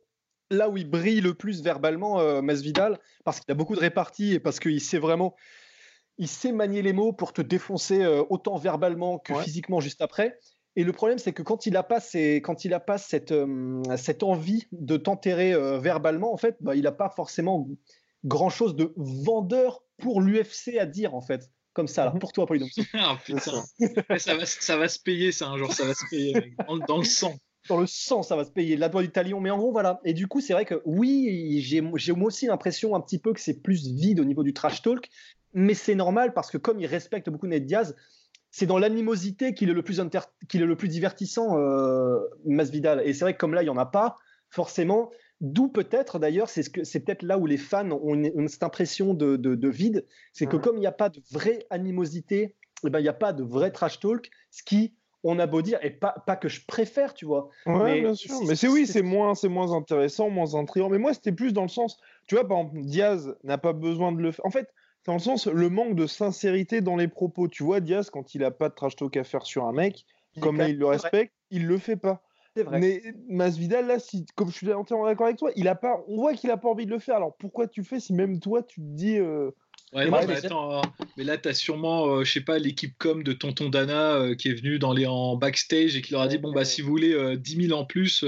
[0.50, 4.34] là où il brille le plus verbalement, euh, Masvidal, parce qu'il a beaucoup de réparties
[4.34, 5.36] et parce qu'il sait vraiment.
[6.18, 10.40] Il sait manier les mots pour te défoncer euh, autant verbalement que physiquement juste après.
[10.78, 12.00] Et le problème, c'est que quand il n'a pas,
[12.42, 16.84] quand il a pas cette, euh, cette envie de t'enterrer verbalement, en fait, bah, il
[16.84, 17.68] n'a pas forcément
[18.26, 21.50] grand chose de vendeur pour l'UFC à dire en fait.
[21.74, 22.22] Comme ça, alors, mhm.
[22.22, 22.68] pour toi, Polydon.
[22.94, 23.64] ah, putain.
[24.18, 26.56] ça, va, ça va se payer, ça, un jour, ça va se payer,
[26.88, 27.36] Dans, le sang.
[27.68, 28.78] Dans le sang, ça va se payer.
[28.78, 29.42] La doigt du talion.
[29.42, 30.00] Mais en gros, voilà.
[30.06, 33.42] Et du coup, c'est vrai que oui, j'ai moi aussi l'impression un petit peu que
[33.42, 35.10] c'est plus vide au niveau du trash talk.
[35.54, 37.94] Mais c'est normal parce que comme il respecte beaucoup Ned Diaz,
[38.52, 40.02] c'est dans l'animosité qu'il est, le plus
[40.48, 43.02] qu'il est le plus divertissant, euh, Masvidal.
[43.06, 44.16] Et c'est vrai que comme là, il n'y en a pas,
[44.50, 50.06] forcément, D'où peut-être d'ailleurs, c'est peut-être là où les fans ont, cette impression de, vide,
[50.34, 53.14] c'est que comme il n'y a pas de vraie animosité, eh ben, il n'y a
[53.14, 54.94] pas de vrai trash talk, ce qui,
[55.24, 57.50] on a beau dire, et pas, pas que je préfère, tu vois.
[57.66, 58.36] mais, bien sûr.
[58.48, 60.90] Mais c'est oui, c'est moins, moins intéressant, moins intriguant.
[60.90, 64.12] Mais moi, c'était plus dans le sens, tu vois, par exemple, Diaz n'a pas besoin
[64.12, 64.46] de le faire.
[64.46, 64.70] En fait,
[65.06, 67.48] dans le sens, le manque de sincérité dans les propos.
[67.48, 70.06] Tu vois, Diaz, quand il n'a pas de trash talk à faire sur un mec,
[70.42, 72.22] comme il le respecte, il le fait pas.
[72.64, 72.80] Vrai.
[72.80, 76.18] Mais Masvidal, là, si, comme je suis entièrement d'accord avec toi, il a pas, on
[76.18, 77.18] voit qu'il a pas envie de le faire.
[77.18, 79.18] Alors pourquoi tu le fais si même toi tu te dis.
[79.18, 79.52] Euh,
[79.94, 80.82] ouais, mais, attends,
[81.18, 84.36] mais là, tu as sûrement, euh, je sais pas, l'équipe com de Tonton Dana euh,
[84.36, 86.82] qui est venu dans les, en backstage et qui leur a dit bon, bah, si
[86.82, 88.24] vous voulez 10 000 en plus,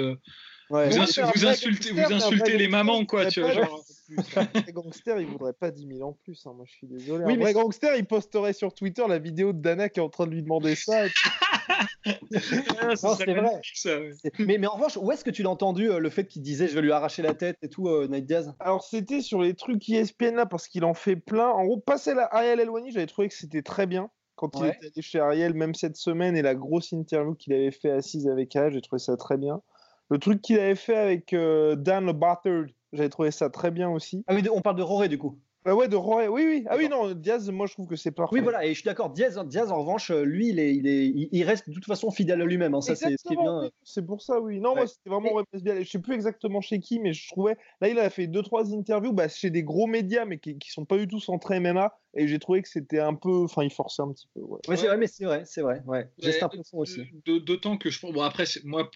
[0.69, 0.89] Ouais.
[0.89, 3.53] Vous, insu- insultez, vous insultez les mamans, quoi, tu vois.
[3.53, 3.85] Genre...
[4.15, 4.57] pas 10 000 en plus.
[4.57, 6.45] Un vrai gangster, il voudrait pas 10 000 en plus.
[6.45, 7.23] hein, Moi, je suis désolé.
[7.25, 10.03] Oui, un mais vrai gangster, il posterait sur Twitter la vidéo de Dana qui est
[10.03, 11.05] en train de lui demander ça.
[11.05, 11.29] et puis-
[12.05, 13.59] Ah, Non, c'est vrai.
[13.75, 14.11] ça, ouais.
[14.39, 16.67] Mais, mais en revanche, où est-ce que tu l'as entendu euh, le fait qu'il disait
[16.67, 19.53] je vais lui arracher la tête et tout, euh, Nate Diaz Alors, c'était sur les
[19.53, 21.49] trucs ESPN là, parce qu'il en fait plein.
[21.49, 24.09] En gros, passer à Ariel Elwani, j'avais trouvé que c'était très bien.
[24.35, 27.71] Quand il était allé chez Ariel, même cette semaine, et la grosse interview qu'il avait
[27.71, 29.61] fait assise avec elle, j'ai trouvé ça très bien.
[30.09, 33.89] Le truc qu'il avait fait avec euh, Dan le Bastard, j'avais trouvé ça très bien
[33.89, 34.23] aussi.
[34.27, 35.39] Ah oui, on parle de Roré du coup.
[35.69, 36.63] Ah ouais, de Roy, oui, oui.
[36.69, 38.35] Ah oui, non, Diaz, moi je trouve que c'est parfait.
[38.35, 39.09] Oui, voilà, et je suis d'accord.
[39.09, 42.09] Diaz, Diaz, en revanche, euh, lui, il, est, il, est, il, reste de toute façon
[42.09, 42.73] fidèle à lui-même.
[42.73, 43.61] hein, Ça, c'est ce qui est Exactement, bien.
[43.63, 44.61] oui, C'est pour ça, oui.
[44.61, 45.83] Non, moi, c'était vraiment Masvidal.
[45.83, 47.57] Je sais plus exactement chez qui, mais je trouvais.
[47.81, 50.71] Là, il a fait deux, trois interviews bah, chez des gros médias, mais qui, qui
[50.71, 51.93] sont pas du tout centrés MMA.
[52.13, 53.43] Et j'ai trouvé que c'était un peu.
[53.43, 54.39] Enfin, il forçait un petit peu.
[54.39, 54.59] ouais.
[54.69, 55.81] Ouais, c'est vrai, mais c'est vrai, c'est vrai.
[55.85, 56.09] Ouais.
[56.17, 57.01] J'ai cette impression aussi.
[57.25, 58.13] D'autant que je pense.
[58.13, 58.89] Bon, après, moi,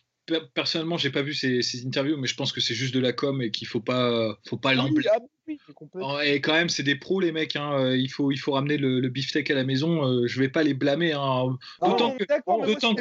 [0.54, 3.14] personnellement, j'ai pas vu ces, ces interviews, mais je pense que c'est juste de la
[3.14, 6.20] com et qu'il faut pas, faut pas Oui, ah, oui, c'est complètement.
[6.22, 7.56] Et quand même, c'est des pros, les mecs.
[7.56, 7.74] hein.
[7.80, 10.06] Euh, Il, faut, il faut ramener le, le beefsteak à la maison.
[10.06, 11.14] Euh, je vais pas les blâmer.
[11.14, 11.58] hein.
[11.82, 12.24] Ah, D'autant que,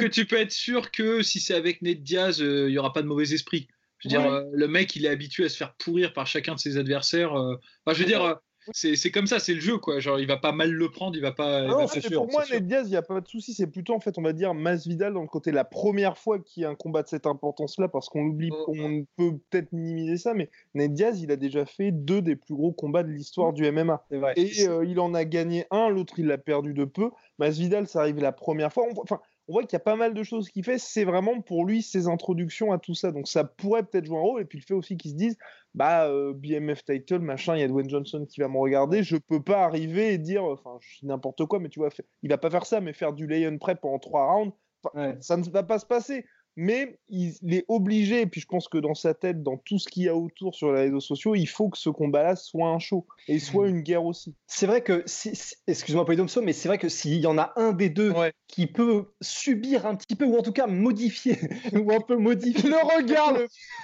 [0.01, 2.93] moi, tu peux être sûr que si c'est avec Ned Diaz, euh, il y aura
[2.93, 3.67] pas de mauvais esprit.
[3.99, 6.55] Je veux dire, euh, le mec, il est habitué à se faire pourrir par chacun
[6.55, 7.33] de ses adversaires.
[7.35, 7.55] euh.
[7.85, 8.33] Enfin, je veux dire, euh,
[8.73, 9.99] c'est c'est comme ça, c'est le jeu, quoi.
[9.99, 11.61] Genre, il va pas mal le prendre, il va pas.
[11.63, 12.43] il Non, va sûr, pour moi.
[12.51, 13.53] Ned Diaz, il n'y a pas de souci.
[13.53, 16.63] C'est plutôt, en fait, on va dire, Masvidal dans le côté la première fois qu'il
[16.63, 18.73] y a un combat de cette importance-là, parce qu'on oublie, Oh.
[18.77, 22.53] on peut peut-être minimiser ça, mais Ned Diaz, il a déjà fait deux des plus
[22.55, 24.05] gros combats de l'histoire du MMA.
[24.11, 24.33] Vrai.
[24.37, 27.09] Et euh, il en a gagné un, l'autre il l'a perdu de peu.
[27.39, 28.83] Masvidal, ça arrive la première fois.
[28.89, 30.77] On, voit- enfin, on voit qu'il y a pas mal de choses qu'il fait.
[30.77, 33.11] C'est vraiment pour lui ses introductions à tout ça.
[33.11, 34.41] Donc ça pourrait peut-être jouer un rôle.
[34.41, 35.37] Et puis le fait aussi qu'ils se disent,
[35.73, 39.03] bah euh, BMF title, machin, il y a Dwayne Johnson qui va me regarder.
[39.03, 41.89] Je peux pas arriver et dire, enfin, n'importe quoi, mais tu vois,
[42.23, 44.53] il va pas faire ça, mais faire du lay-on prep pendant trois rounds,
[44.95, 45.15] Ouais.
[45.21, 46.25] ça ne va pas se passer.
[46.57, 49.79] Mais il, il est obligé, et puis je pense que dans sa tête, dans tout
[49.79, 52.67] ce qu'il y a autour sur les réseaux sociaux, il faut que ce combat-là soit
[52.67, 54.35] un show et soit une guerre aussi.
[54.47, 57.53] C'est vrai que, si, si- excuse-moi Polydomso, mais c'est vrai que s'il y en a
[57.55, 58.33] un des deux Ouais.
[58.47, 61.37] qui peut subir un petit peu, ou en tout cas modifier,
[61.73, 63.37] ou un peu modifier, Le regard,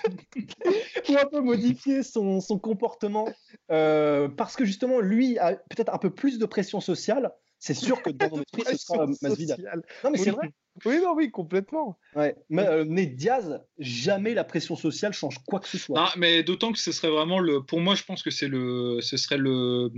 [1.09, 3.27] ou un peu modifier son, son comportement,
[3.71, 8.01] euh, parce que justement, lui a peut-être un peu plus de pression sociale, c'est sûr
[8.01, 9.57] que dans mon esprit, ce sera pression Masvidal.
[9.57, 9.81] sociale.
[10.03, 10.51] Non, mais c'est vrai.
[10.85, 11.97] Oui, non, oui, complètement.
[12.15, 12.35] Ouais.
[12.49, 15.99] Mais, euh, mais Diaz, jamais la pression sociale change quoi que ce soit.
[15.99, 17.63] Non, mais d'autant que ce serait vraiment le.
[17.63, 18.99] Pour moi, je pense que c'est le.
[19.01, 19.89] Ce serait le.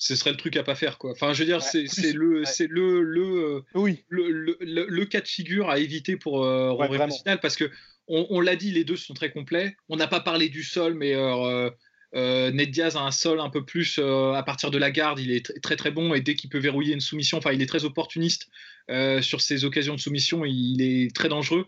[0.00, 1.10] Ce serait le truc à pas faire, quoi.
[1.10, 2.44] Enfin, je veux dire, c'est le, ouais.
[2.46, 4.04] c'est le, le, Oui.
[4.08, 6.98] le, le, le- le cas de figure à éviter pour euh, Ouais, Rory.
[6.98, 7.68] Masvidal parce que
[8.06, 9.76] on, on l'a dit, les deux sont très complets.
[9.88, 11.68] On n'a pas parlé du sol, mais euh,
[12.14, 15.18] euh, Ned Diaz a un sol un peu plus euh, à partir de la garde.
[15.20, 17.60] Il est tr- très très bon et dès qu'il peut verrouiller une soumission, enfin, il
[17.62, 18.48] est très opportuniste
[18.90, 20.44] euh, sur ses occasions de soumission.
[20.44, 21.66] Il est très dangereux.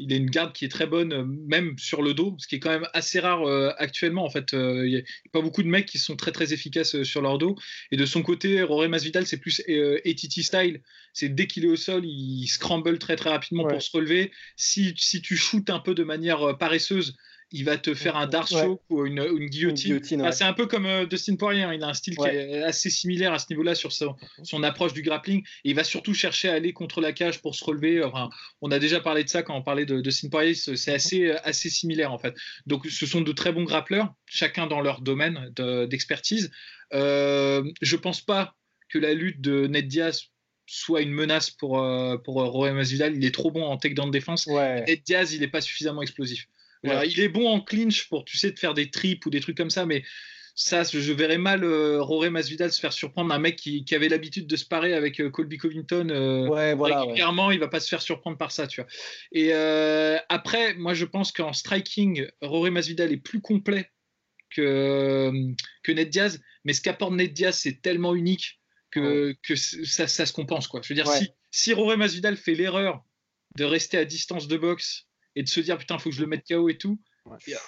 [0.00, 2.60] Il a une garde qui est très bonne, même sur le dos, ce qui est
[2.60, 3.44] quand même assez rare
[3.78, 4.24] actuellement.
[4.24, 7.20] En fait, il n'y a pas beaucoup de mecs qui sont très très efficaces sur
[7.20, 7.56] leur dos.
[7.90, 10.82] Et de son côté, Rory Masvidal, c'est plus ATT style.
[11.14, 13.72] C'est dès qu'il est au sol, il scramble très très rapidement Ouais.
[13.72, 14.30] pour se relever.
[14.54, 17.16] Si, si tu shootes un peu de manière paresseuse,
[17.50, 18.46] il va te faire un Ouais.
[18.46, 19.86] choke ou une, une guillotine.
[19.86, 21.72] guillotine, Ah, c'est un peu comme euh, Dustin Poirier, hein.
[21.72, 22.30] il a un style Ouais.
[22.30, 25.40] qui est assez similaire à ce niveau-là sur son, son approche du grappling.
[25.64, 28.02] Et il va surtout chercher à aller contre la cage pour se relever.
[28.04, 28.28] Enfin,
[28.60, 31.30] on a déjà parlé de ça quand on parlait de Dustin Poirier, c'est c'est assez,
[31.44, 32.34] assez similaire en fait.
[32.66, 36.50] Donc ce sont de très bons grappleurs, chacun dans leur domaine de- d'expertise.
[36.92, 38.54] Euh, je pense pas
[38.88, 40.24] que la lutte de Ned Diaz
[40.66, 43.16] soit une menace pour, euh, pour euh, Rory Masvidal.
[43.16, 44.46] Il est trop bon en takedown défense.
[44.46, 46.46] Ned Diaz, il n'est pas suffisamment explosif.
[46.84, 46.90] Ouais.
[46.90, 49.40] Alors, il est bon en clinch pour, tu sais, de faire des trips ou des
[49.40, 50.04] trucs comme ça, mais
[50.54, 53.32] ça, je verrais mal euh, Rory Masvidal se faire surprendre.
[53.32, 56.74] Un mec qui, qui avait l'habitude de se parer avec euh, Colby Covington euh, Ouais,
[56.74, 56.96] voilà.
[56.96, 57.06] ouais.
[57.06, 58.90] régulièrement, il va pas se faire surprendre par ça, tu vois.
[59.30, 63.92] Et euh, après, moi, je pense qu'en striking, Rory Masvidal est plus complet
[64.50, 65.30] que,
[65.84, 68.60] que Ned Diaz, mais ce qu'apporte Ned Diaz, c'est tellement unique
[68.90, 70.80] que, ça, ça se compense, quoi.
[70.82, 73.04] Je veux dire, si, si Rory Masvidal fait l'erreur
[73.56, 75.07] de rester à distance de boxe
[75.38, 76.98] et de se dire, putain, faut que je le mette KO et tout,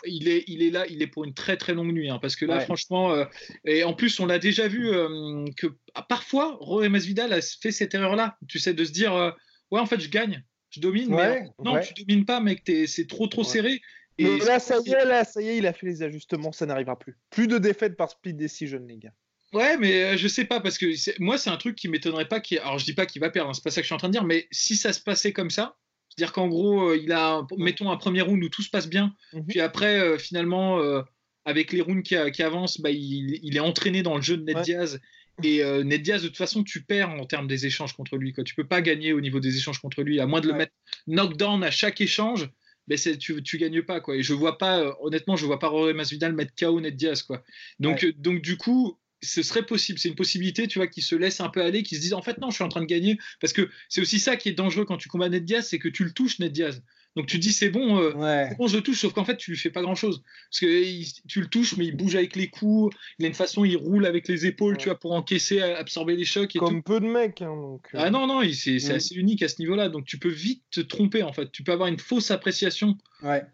[0.04, 2.34] il est, il est là, il est pour une très très longue nuit, hein, parce
[2.34, 2.64] que là, Ouais.
[2.64, 3.24] franchement, euh,
[3.64, 7.70] et en plus, on l'a déjà vu euh, que ah, parfois, Rory Masvidal a fait
[7.70, 9.30] cette erreur-là, tu sais, de se dire, euh,
[9.70, 13.06] ouais, en fait, je gagne, je domine, Ouais, mais non, tu domines pas, mec, c'est
[13.06, 13.80] trop trop serré.
[14.18, 16.52] Et Mais là, ça y est, là, ça y est, il a fait les ajustements,
[16.52, 17.16] ça n'arrivera plus.
[17.30, 19.12] Plus de défaites par split decision, les gars.
[19.52, 20.86] Ouais, mais euh, je sais pas parce que
[21.20, 22.40] moi c'est un truc qui m'étonnerait pas.
[22.62, 23.98] Alors je dis pas qu'il va perdre, hein, c'est pas ça que je suis en
[23.98, 25.76] train de dire, mais si ça se passait comme ça,
[26.20, 29.14] c'est-à-dire qu'en gros euh, il a, mettons un premier round où tout se passe bien,
[29.32, 29.46] Mhm.
[29.46, 31.00] puis après euh, finalement euh,
[31.46, 34.56] avec les rounds qui, avancent, bah, il, il est entraîné dans le jeu de Ned
[34.56, 34.62] Ouais.
[34.62, 35.00] Diaz.
[35.42, 38.34] Et euh, Ned Diaz, de toute façon, tu perds en termes des échanges contre lui.
[38.34, 38.44] Quoi.
[38.44, 40.58] Tu peux pas gagner au niveau des échanges contre lui, à moins de le Ouais.
[40.58, 40.72] mettre
[41.06, 42.50] knockdown à chaque échange.
[42.88, 44.16] mais tu, tu gagnes pas quoi.
[44.16, 47.22] Et je vois pas, euh, honnêtement, je vois pas Rory Masvidal mettre KO Ned Diaz
[47.22, 47.42] quoi.
[47.78, 49.98] Donc, euh, donc du coup, ce serait possible.
[49.98, 52.22] C'est une possibilité, tu vois, qui se laisse un peu aller, qui se disent en
[52.22, 53.18] fait non, je suis en train de gagner.
[53.40, 55.88] Parce que c'est aussi ça qui est dangereux quand tu combats Ned Diaz, c'est que
[55.88, 56.82] tu le touches Ned Diaz.
[57.16, 59.58] Donc tu dis c'est bon, euh, bon, je le touche, sauf qu'en fait tu lui
[59.58, 60.22] fais pas grand chose.
[60.48, 63.64] Parce que tu le touches, mais il bouge avec les coups, il a une façon,
[63.64, 66.54] il roule avec les épaules, tu vois, pour encaisser, absorber les chocs.
[66.54, 67.42] Et Comme peu de mecs.
[67.42, 67.98] Hein, donc, euh.
[68.00, 68.92] Ah non, non, c'est mm.
[68.92, 69.88] assez unique à ce niveau-là.
[69.88, 71.50] Donc tu peux vite te tromper en fait.
[71.50, 72.96] Tu peux avoir une fausse appréciation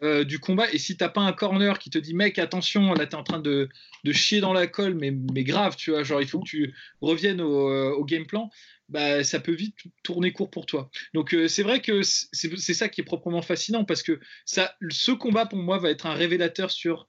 [0.02, 0.70] euh, du combat.
[0.72, 3.40] Et si t'as pas un corner qui te dit mec, attention, là t'es en train
[3.40, 3.70] de,
[4.04, 6.74] de, chier dans la colle, mais, mais grave, tu vois, genre il faut que tu
[7.00, 8.50] reviennes au, au game plan
[8.88, 10.90] bah, ça peut vite tourner court pour toi.
[11.14, 15.12] Donc euh, c'est vrai que c'est ça qui est proprement fascinant parce que ça, ce
[15.12, 17.08] combat pour moi va être un révélateur sur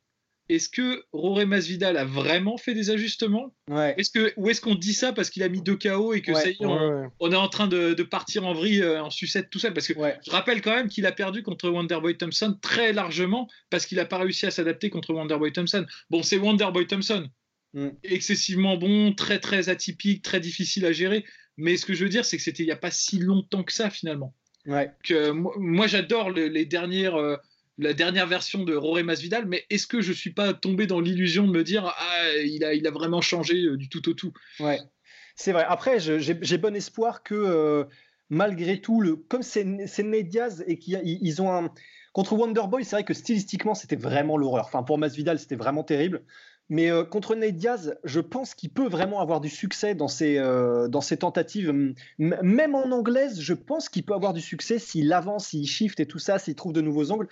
[0.49, 3.53] est-ce que Roré Masvidal a vraiment fait des ajustements?
[3.97, 6.33] Est-ce que, Ou est-ce qu'on dit ça parce qu'il a mis deux KO et que
[6.33, 9.59] ça y est, on, est en train de, partir en vrille, euh, en sucette, tout
[9.59, 9.71] ça?
[9.71, 13.85] Parce que je rappelle quand même qu'il a perdu contre Wonderboy Thompson très largement parce
[13.85, 15.85] qu'il n'a pas réussi à s'adapter contre Wonderboy Thompson.
[16.09, 17.27] Bon, c'est Wonderboy Thompson.
[17.73, 17.89] Mm.
[18.03, 21.25] Excessivement bon, très très atypique, très difficile à gérer.
[21.57, 23.63] Mais ce que je veux dire, c'est que c'était il n'y a pas si longtemps
[23.63, 24.33] que ça finalement.
[24.65, 24.91] Ouais.
[25.03, 27.37] Que, moi, j'adore les dernières, euh,
[27.77, 31.47] la dernière version de Roré Masvidal, mais est-ce que je suis pas tombé dans l'illusion
[31.47, 34.33] de me dire ah il a, il a vraiment changé euh, du tout au tout?
[34.59, 34.79] Ouais,
[35.35, 35.65] c'est vrai.
[35.67, 37.85] Après, j'ai bon espoir que euh,
[38.29, 41.71] malgré tout, le, comme c'est Ned Diaz et qu'ils ont un
[42.13, 44.65] contre Wonderboy, c'est vrai que stylistiquement c'était vraiment l'horreur.
[44.65, 46.23] Enfin pour Masvidal c'était vraiment terrible.
[46.69, 50.37] Mais euh, contre Nate Diaz, je pense qu'il peut vraiment avoir du succès dans ses,
[50.37, 51.73] euh, dans tentatives.
[52.17, 56.05] même en anglaise, je pense qu'il peut avoir du succès s'il avance, s'il shift et
[56.05, 57.27] tout ça, s'il trouve de nouveaux angles.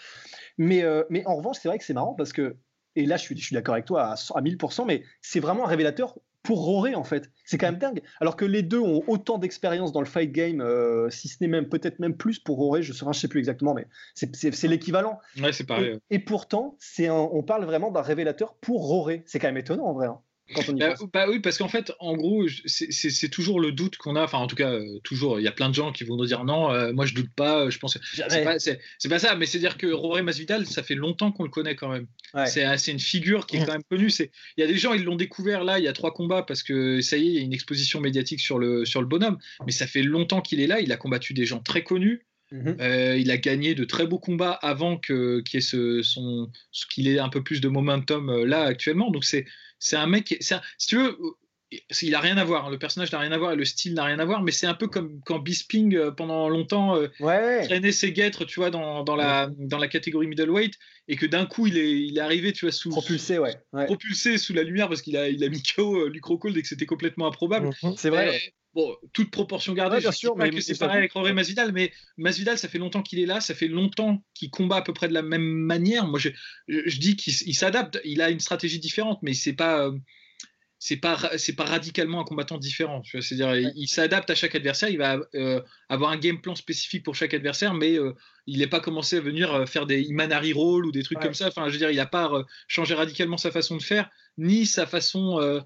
[0.58, 2.56] Mais, euh, mais en revanche, c'est vrai que c'est marrant parce que,
[2.96, 5.66] et là je suis, je suis d'accord avec toi à, à 1000%, mais c'est vraiment
[5.66, 7.30] un révélateur pour Roré en fait.
[7.44, 8.02] C'est quand même dingue.
[8.22, 11.48] Alors que les deux ont autant d'expérience dans le fight game, euh, si ce n'est
[11.48, 15.20] même peut-être même plus pour Roré, je ne sais plus exactement, mais c'est l'équivalent.
[15.42, 16.00] Ouais, c'est pareil.
[16.10, 19.24] Et, pourtant, c'est on parle vraiment d'un révélateur pour Roré.
[19.26, 20.08] C'est quand même étonnant en vrai.
[20.08, 20.20] Hein.
[20.54, 24.24] Bah, bah, oui, parce qu'en fait, en gros, c'est toujours le doute qu'on a.
[24.24, 25.40] Enfin, en tout cas, euh, toujours.
[25.40, 27.32] Il y a plein de gens qui vont nous dire non, euh, moi je doute
[27.36, 27.70] pas.
[27.70, 27.98] Je pense.
[28.14, 28.58] C'est pas,
[29.10, 31.90] pas, ça, mais c'est dire que Roré Masvidal, ça fait longtemps qu'on le connaît quand
[31.90, 32.06] même.
[32.46, 34.12] C'est une figure qui est quand même connue.
[34.20, 36.62] Il y a des gens, ils l'ont découvert là, il y a trois combats parce
[36.62, 39.38] que ça y est, il y a une exposition médiatique sur le sur le bonhomme.
[39.66, 40.80] Mais ça fait longtemps qu'il est là.
[40.80, 42.26] Il a combattu des gens très connus.
[42.56, 42.78] Mhm.
[42.80, 46.02] Euh, il a gagné de très beaux combats avant qu'il ait ce,
[46.90, 49.12] qu'il ait un peu plus de momentum là actuellement.
[49.12, 49.46] Donc c'est
[49.94, 51.18] un mec, si tu veux,
[52.02, 52.70] il a rien à voir, hein.
[52.70, 54.68] le personnage n'a rien à voir et le style n'a rien à voir, mais c'est
[54.68, 57.08] un peu comme quand Bisping euh, pendant longtemps euh,
[57.64, 60.74] traînait ses guêtres, tu vois, dans, dans, la, dans la catégorie middleweight
[61.08, 64.38] et que d'un coup il est, il est arrivé, tu vois, sous propulsé, ouais, propulsé
[64.38, 66.86] sous la lumière parce qu'il a, il a mis KO euh, Lucro et que c'était
[66.86, 67.72] complètement improbable.
[67.82, 67.96] Mhm.
[67.98, 68.40] C'est vrai.
[68.74, 72.58] bon, toute proportion gardée, bien sûr, mais, que c'est pareil avec Rory Masvidal, mais Masvidal,
[72.58, 75.14] ça fait longtemps qu'il est là, ça fait longtemps qu'il combat à peu près de
[75.14, 76.08] la même manière.
[76.08, 76.30] Moi, je,
[76.68, 79.92] je, dis qu'il s'adapte, il a une stratégie différente, mais c'est pas
[80.86, 83.02] c'est pas c'est pas radicalement un combattant différent.
[83.04, 87.16] C'est-à-dire il, s'adapte à chaque adversaire, il va euh, avoir un game plan spécifique pour
[87.16, 88.14] chaque adversaire, mais euh,
[88.46, 91.34] il n'est pas commencé à venir euh, faire des Imanari roll ou des trucs comme
[91.34, 91.48] ça.
[91.48, 92.32] Enfin, je veux dire, il n'a pas
[92.68, 95.64] changé radicalement sa façon de faire, ni sa façon,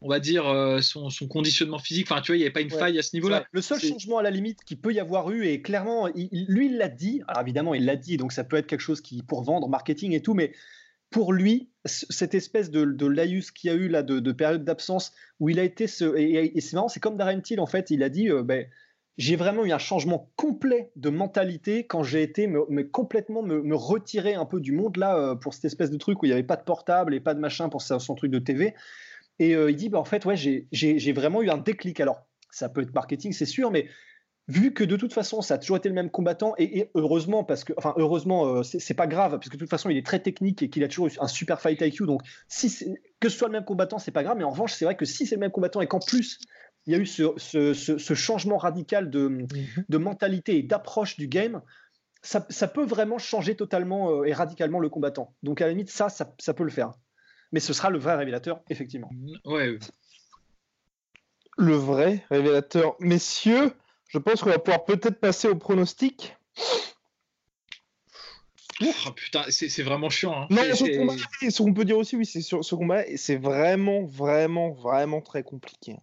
[0.00, 0.44] on va dire,
[0.82, 2.10] son, conditionnement physique.
[2.10, 3.46] Enfin, tu vois, il n'y avait pas une faille à ce niveau-là.
[3.52, 6.76] Le seul changement à la limite qu'il peut y avoir eu, et clairement, lui, il
[6.76, 7.22] l'a dit.
[7.28, 10.12] Alors évidemment, il l'a dit, donc ça peut être quelque chose qui pour vendre, marketing
[10.12, 10.52] et tout, mais
[11.16, 15.14] pour lui, cette espèce de, de laïus qu'il y a eu là, de, période d'absence,
[15.40, 15.86] où il a été.
[15.86, 18.66] Ce, et, c'est marrant, c'est comme Darren Till, en fait, il a dit euh, ben,
[19.16, 24.34] j'ai vraiment eu un changement complet de mentalité quand j'ai été me, complètement me, retirer
[24.34, 26.42] un peu du monde là euh, pour cette espèce de truc où il n'y avait
[26.42, 28.74] pas de portable et pas de machin pour son truc de TV.
[29.38, 31.98] Et euh, il dit ben, en fait, ouais, j'ai vraiment eu un déclic.
[31.98, 33.88] Alors, ça peut être marketing, c'est sûr, mais
[34.48, 37.64] vu que de toute façon ça a toujours été le même combattant et, heureusement parce
[37.64, 40.20] que enfin heureusement euh, c'est pas grave parce que de toute façon il est très
[40.20, 43.48] technique et qu'il a toujours eu un super fight IQ donc si que ce soit
[43.48, 45.40] le même combattant c'est pas grave mais en revanche c'est vrai que si c'est le
[45.40, 46.38] même combattant et qu'en plus
[46.86, 49.46] il y a eu ce, changement radical mhm.
[49.88, 51.60] de, mentalité et d'approche du game
[52.22, 55.32] ça, peut vraiment changer totalement euh, et radicalement le combattant.
[55.44, 56.90] Donc à la limite ça, ça, ça peut le faire.
[57.52, 59.10] Mais ce sera le vrai révélateur effectivement.
[59.44, 59.78] Ouais.
[61.56, 62.96] Le vrai révélateur.
[62.98, 63.72] Messieurs
[64.08, 66.36] je pense qu'on va pouvoir peut-être passer au pronostic.
[68.82, 70.42] Oh, putain, c'est vraiment chiant.
[70.42, 70.46] Hein.
[70.50, 75.22] Non, ce, qu'on peut dire aussi, oui, c'est sur ce combat, c'est vraiment, vraiment, vraiment
[75.22, 75.96] très compliqué.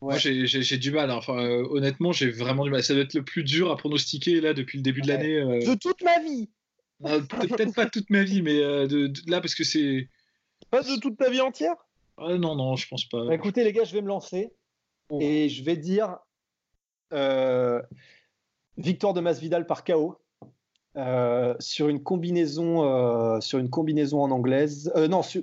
[0.00, 1.10] Moi, j'ai du mal.
[1.10, 1.16] Hein.
[1.16, 2.82] Enfin, euh, honnêtement, j'ai vraiment du mal.
[2.82, 5.36] Ça doit être le plus dur à pronostiquer là depuis le début de l'année.
[5.36, 5.64] Euh.
[5.64, 6.48] De toute ma vie.
[7.04, 10.08] Ah, peut-être pas toute ma vie, mais euh, de, là parce que c'est.
[10.70, 11.74] Pas de toute ta vie entière?
[12.16, 13.24] Ah, non, non, je pense pas.
[13.26, 14.52] Bah, écoutez, les gars, je vais me lancer
[15.20, 16.18] et je vais dire
[18.76, 20.18] victoire de Masvidal par KO.
[20.96, 24.92] euh, sur une combinaison, euh, sur une combinaison en anglaise.
[24.94, 25.42] Euh, non, sur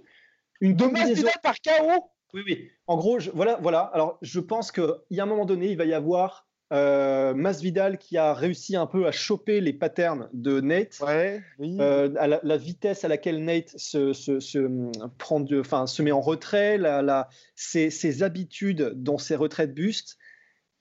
[0.61, 1.23] une De combinaison.
[1.23, 2.03] Masvidal par KO
[2.35, 2.69] Oui, oui.
[2.85, 3.79] En gros, je- voilà, voilà.
[3.93, 7.97] Alors, je pense qu'il y a un moment donné, il va y avoir euh, Masvidal
[7.97, 10.99] qui a réussi un peu à choper les patterns de Nate.
[11.01, 11.77] Ouais, oui.
[11.79, 15.87] Euh, à la, la vitesse à laquelle Nate se, se, se, hum, prend de- enfin,
[15.87, 20.19] se met en retrait, la, la- ses, ses habitudes dans ses retraits de buste.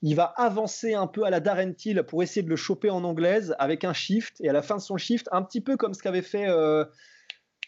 [0.01, 3.03] Il va avancer un peu à la Darren Till pour essayer de le choper en
[3.03, 4.35] anglaise avec un shift.
[4.39, 6.85] Et à la fin de son shift, un petit peu comme ce qu'avait fait, euh,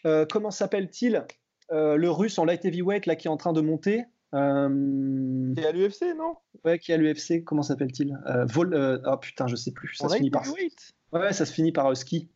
[0.06, 1.26] euh, comment s'appelle-t-il
[1.70, 4.04] Euh, Le russe en light heavyweight là, qui est en train de monter.
[4.34, 6.36] Euh, C'est à l'UFC, non?
[6.64, 9.94] Ouais, qui est à l'UFC, comment s'appelle-t-il euh, Vol, euh, Oh putain, je sais plus.
[9.96, 10.42] Ça se a finit par.
[10.46, 10.92] heavyweight?
[11.12, 12.30] Ouais, ça se finit par euh, ski.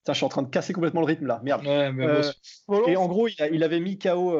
[0.00, 1.40] Putain, je suis en train de casser complètement le rythme là.
[1.44, 1.64] Merde.
[1.66, 2.22] Ouais, mais Euh,
[2.68, 4.32] bon, Volons- et en gros, il, a- il avait mis KO.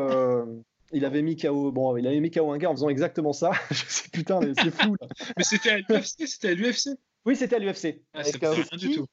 [0.92, 1.72] Il avait mis KO.
[1.72, 3.50] Bon, il avait mis KO un gars en faisant exactement ça.
[3.70, 4.96] je sais putain, mais c'est fou.
[5.00, 5.06] là.
[5.36, 6.88] mais c'était à l'UFC, c'était à l'UFC.
[7.24, 8.00] Oui, c'était à l'UFC.
[8.14, 8.76] Ah, c'est rien ski.
[8.76, 9.06] du tout.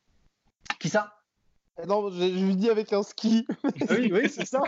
[0.80, 1.14] Qui ça?
[1.78, 3.46] Ah Non, je, je lui dis avec un ski.
[3.64, 4.62] Ah Oui, oui, c'est ça.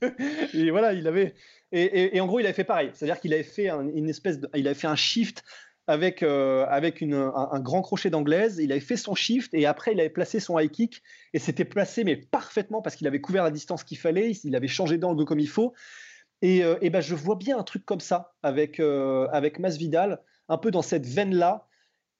[0.54, 1.34] et voilà, il avait.
[1.72, 2.90] Et, et- et en gros, il avait fait pareil.
[2.94, 4.48] C'est-à-dire qu'il avait fait un- une espèce de.
[4.54, 5.42] Il avait fait un shift
[5.88, 8.58] avec, euh, avec une- un, un grand crochet d'anglaise.
[8.62, 11.02] Il avait fait son shift et après, il avait placé son high kick
[11.32, 14.32] et c'était placé, mais parfaitement parce qu'il avait couvert la distance qu'il fallait.
[14.44, 15.74] Il avait changé d'angle comme il faut.
[16.42, 20.22] Et, euh, et ben, je vois bien un truc comme ça avec, euh, avec Masvidal,
[20.48, 21.66] un peu dans cette veine-là.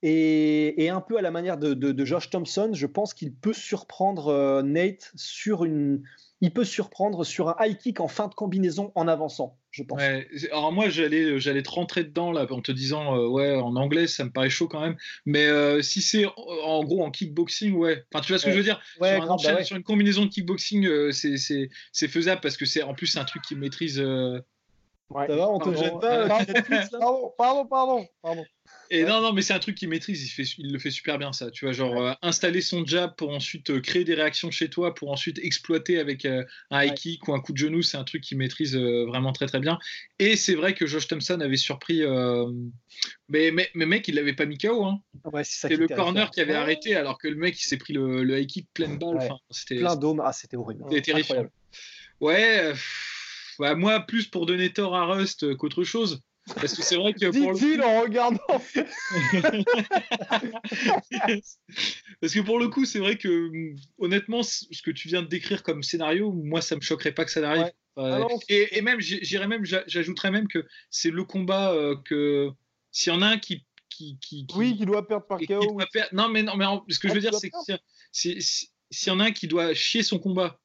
[0.08, 3.34] Et, et un peu à la manière de, de- de Josh Thompson, je pense qu'il
[3.34, 6.04] peut surprendre euh, Nate sur une.
[6.40, 9.98] Il peut surprendre sur un high kick en fin de combinaison en avançant, je pense.
[9.98, 13.74] Ouais, alors moi j'allais j'allais te rentrer dedans là en te disant euh, ouais en
[13.74, 17.72] anglais ça me paraît chaud quand même mais euh, si c'est en, gros en kickboxing
[17.74, 18.52] ouais enfin tu vois ce que Ouais.
[18.52, 18.80] je veux dire?
[19.00, 19.64] Ouais, sur, un grave, enchaîne- bah ouais.
[19.64, 23.06] sur une combinaison de kickboxing euh, c'est c'est c'est faisable parce que c'est en plus
[23.06, 24.38] c'est un truc qui maîtrise euh,
[25.08, 25.26] Ouais.
[25.28, 25.80] Ça va, on te Pardon.
[25.82, 26.98] jette pas euh, Pardon, Netflix, là?
[26.98, 28.44] Pardon, pardon, pardon, pardon.
[28.90, 29.08] Et Ouais.
[29.10, 31.32] non non mais c'est un truc qu'il maîtrise il fait il le fait super bien
[31.32, 34.68] ça tu vois genre euh, installer son jab pour ensuite euh, créer des réactions chez
[34.70, 36.94] toi pour ensuite exploiter avec euh, un high Ouais.
[36.96, 39.78] kick ou un coup de genou c'est un truc qu'il maîtrise vraiment très très bien
[40.18, 42.02] et c'est vrai que Josh Thompson avait surpris
[43.28, 45.00] mais, mais mais mec il l'avait pas mis KO hein
[45.42, 48.38] c'est le corner qui avait arrêté alors que le mec il s'est pris le, le
[48.40, 49.16] high kick pleine balle.
[49.16, 50.22] Enfin, c'était Plein d'hommes.
[50.24, 50.84] Ah, c'était horrible.
[50.88, 51.46] c'était terrifiant.
[52.20, 52.72] Ouais,
[53.58, 56.22] bah, moi plus pour donner tort à Rust qu'autre chose.
[56.54, 58.38] Parce que c'est vrai que pour le Dit-il en regardant.
[62.20, 65.26] Parce que pour le coup, c'est vrai que hum, honnêtement, ce que tu viens de
[65.28, 67.64] décrire comme scénario, moi, ça me choquerait pas que ça n'arrive.
[67.64, 67.74] Ouais.
[67.98, 71.96] Euh, Ah et, et même, j'irais même, j'a- j'ajouterais même que c'est le combat euh,
[72.04, 72.50] que
[72.92, 75.78] s'il y en a un qui, qui, qui, qui- Oui, qui doit perdre par KO.
[75.92, 77.82] perdre- Non, mais non, mais ce que Ah, je veux tu dire, c'est que perdre.
[78.12, 80.60] si- si- si- s'il y en a un qui doit chier son combat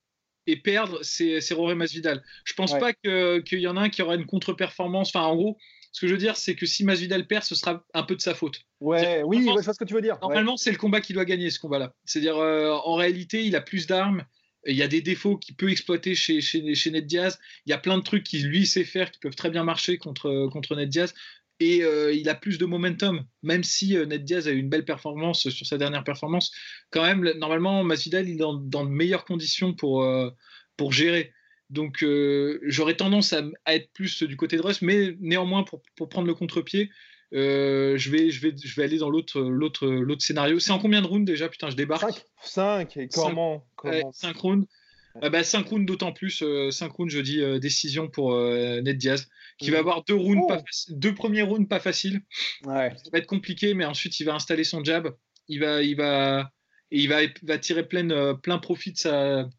[0.47, 2.23] et perdre, c'est Roré Masvidal.
[2.45, 2.79] Je pense Ouais.
[2.79, 5.09] pas qu'il y en a un qui aura une contre-performance.
[5.09, 5.57] Enfin, en gros,
[5.91, 8.21] ce que je veux dire, c'est que si Masvidal perd, ce sera un peu de
[8.21, 8.61] sa faute.
[8.79, 10.15] Ouais, oui, je vois ce que tu veux dire.
[10.15, 10.21] Ouais.
[10.21, 11.93] Normalement, c'est le combat qui doit gagner, ce combat-là.
[12.05, 14.23] C'est-à-dire, euh, en réalité, il a plus d'armes.
[14.67, 17.39] Il y a des défauts qu'il peut exploiter chez, chez, chez Ned Diaz.
[17.65, 19.97] Il y a plein de trucs qui, lui, sait faire, qui peuvent très bien marcher
[19.97, 21.13] contre, contre Ned Diaz.
[21.63, 24.67] Et euh, il a plus de momentum, même si euh, Ned Diaz a eu une
[24.69, 26.51] belle performance sur sa dernière performance.
[26.89, 30.31] Quand même, le- normalement, Masvidal, il est dans, dans de meilleures conditions pour, euh,
[30.75, 31.33] pour gérer.
[31.69, 35.83] Donc, euh, j'aurais tendance à, à être plus du côté de Russ, mais néanmoins, pour,
[35.95, 36.89] pour prendre le contre-pied,
[37.33, 40.59] euh, je, vais, je, vais, je vais aller dans l'autre l'autre l'autre scénario.
[40.59, 41.47] C'est en combien de rounds déjà?
[41.47, 42.01] Putain, je débarque.
[42.01, 42.23] Cinq.
[42.43, 42.97] 5.
[42.97, 43.53] Et comment,
[43.83, 44.67] Ouais, comment cinq rounds.
[45.21, 46.41] Ah bah, cinq rounds d'autant plus.
[46.41, 49.79] euh, cinq rounds, je dis euh, décision pour euh, Ned Diaz, qui va Mhm.
[49.81, 50.47] avoir deux rounds, Oh.
[50.47, 52.21] pas deux premiers rounds pas faciles.
[52.65, 52.91] Ouais.
[52.95, 55.13] Ça va être compliqué, mais ensuite il va installer son jab.
[55.47, 56.51] Il va, il va,
[56.91, 59.49] et il va, va tirer plein, euh, plein profit de sa,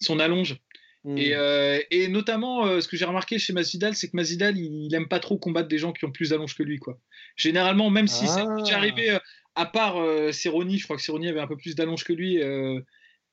[0.00, 0.56] son allonge.
[1.04, 1.18] Mm.
[1.18, 4.86] Et, euh, et notamment, euh, ce que j'ai remarqué chez Masvidal, c'est que Masvidal, il,
[4.86, 6.78] il aime pas trop combattre des gens qui ont plus d'allonge que lui.
[6.78, 6.98] Quoi.
[7.36, 8.56] Généralement, même si c'est Ah.
[8.76, 9.18] arrivé, euh,
[9.54, 12.42] à part euh, Cerrone, je crois que Cerrone avait un peu plus d'allonge que lui.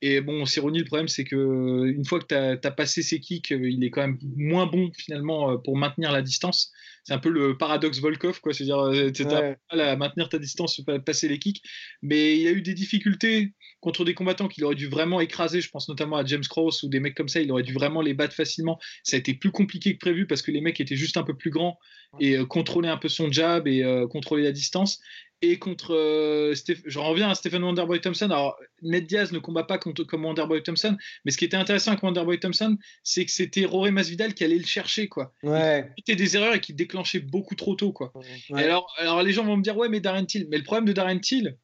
[0.06, 3.22] Et bon, Cerrone, le problème, c'est que euh, une fois que tu as, passé ses
[3.22, 6.74] kicks, euh, il est quand même moins bon finalement euh, pour maintenir la distance.
[7.06, 8.54] C'est un peu le paradoxe Volkov, quoi.
[8.54, 9.58] C'est-à-dire, tu as Ouais.
[9.72, 11.62] mal à maintenir ta distance, pa- passer les kicks.
[12.02, 15.62] Mais il a eu des difficultés contre des combattants qu'il aurait dû vraiment écraser.
[15.62, 17.40] Je pense notamment à James Cross ou des mecs comme ça.
[17.40, 18.80] Il aurait dû vraiment les battre facilement.
[19.04, 21.36] Ça a été plus compliqué que prévu parce que les mecs étaient juste un peu
[21.36, 21.78] plus grands
[22.20, 25.00] et euh, contrôlaient un peu son jab et euh, contrôler la distance.
[25.46, 28.32] Et contre, euh, je reviens à Stephen Wonderboy Thompson.
[28.32, 31.92] Alors, Ned Diaz ne combat pas contre, comme Wonderboy Thompson, mais ce qui était intéressant
[31.92, 35.34] avec Wonderboy Thompson, c'est que c'était Roré Masvidal qui allait le chercher, quoi.
[35.44, 35.92] Ouais.
[35.98, 38.14] Il fait des erreurs et qui déclenchait beaucoup trop tôt, quoi.
[38.16, 38.62] Ouais.
[38.62, 40.48] Et alors, alors, les gens vont me dire, ouais, mais Darren Till.
[40.50, 41.58] Mais le problème de Darren Till,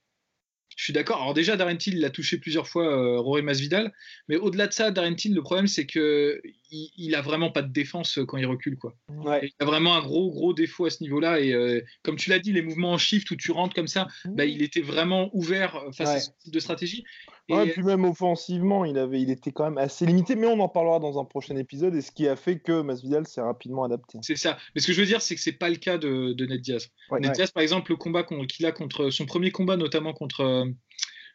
[0.80, 1.22] je suis d'accord.
[1.22, 3.92] Alors déjà, Darren Till, il a touché plusieurs fois euh, Rory Masvidal,
[4.30, 7.62] mais au-delà de ça, Darren Till, le problème, c'est que il, il, a vraiment pas
[7.62, 8.96] de défense euh, quand il recule, quoi.
[9.10, 9.42] Ouais.
[9.44, 11.42] Il a vraiment un gros, gros défaut à ce niveau-là.
[11.42, 14.08] Et euh, comme tu l'as dit, les mouvements en shift où tu rentres comme ça,
[14.24, 16.16] bah, il était vraiment ouvert face Ouais.
[16.16, 17.04] à ce type de stratégie.
[17.50, 20.60] Et Ouais, puis même offensivement, il, avait, il était quand même assez limité, mais on
[20.60, 23.84] en parlera dans un prochain épisode, et ce qui a fait que Masvidal s'est rapidement
[23.84, 24.20] adapté.
[24.22, 24.58] c'est ça.
[24.76, 26.62] Mais ce que je veux dire, c'est que c'est pas le cas de, de Ned
[26.62, 26.90] Diaz.
[27.10, 27.20] Ouais.
[27.20, 30.66] Ned Diaz, par exemple, le combat qu'il a contre son premier combat, notamment contre euh,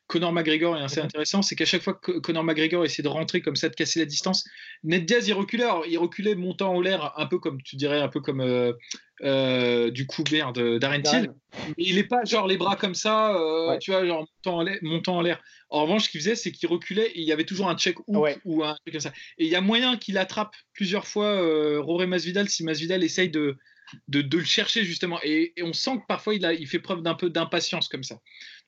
[0.06, 1.06] Conor McGregor, est assez Mhm.
[1.06, 1.42] intéressant.
[1.42, 4.04] C'est qu'à chaque fois que Conor McGregor essayait de rentrer comme ça, de casser la
[4.06, 4.44] distance,
[4.82, 5.64] Ned Diaz, il reculait.
[5.64, 8.72] Alors, il reculait montant en l'air, un peu comme tu dirais, un peu comme euh,
[9.22, 11.32] euh, du coup de Darren Till.
[11.68, 13.78] Mais il est pas genre les bras comme ça, euh, Ouais.
[13.78, 15.40] tu vois, genre montant en l'air- montant en l'air.
[15.70, 17.98] En revanche, ce qu'il faisait, c'est qu'il reculait et il y avait toujours un check
[18.00, 18.36] hook Ouais.
[18.44, 19.12] ou un truc comme ça.
[19.38, 23.30] Et il y a moyen qu'il attrape plusieurs fois euh, Roré Masvidal si Masvidal essaye
[23.30, 23.56] de,
[24.08, 25.18] de, de le chercher justement.
[25.22, 28.02] Et, et on sent que parfois il, a, il fait preuve d'un peu d'impatience comme
[28.04, 28.16] ça.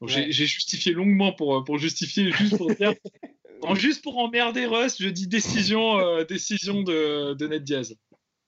[0.01, 0.27] Donc j'ai- Ouais.
[0.31, 2.93] j'ai justifié longuement pour, pour justifier, juste pour dire.
[3.63, 7.95] en- juste pour emmerder Russ, je dis décision, euh, décision de, de Ned Diaz.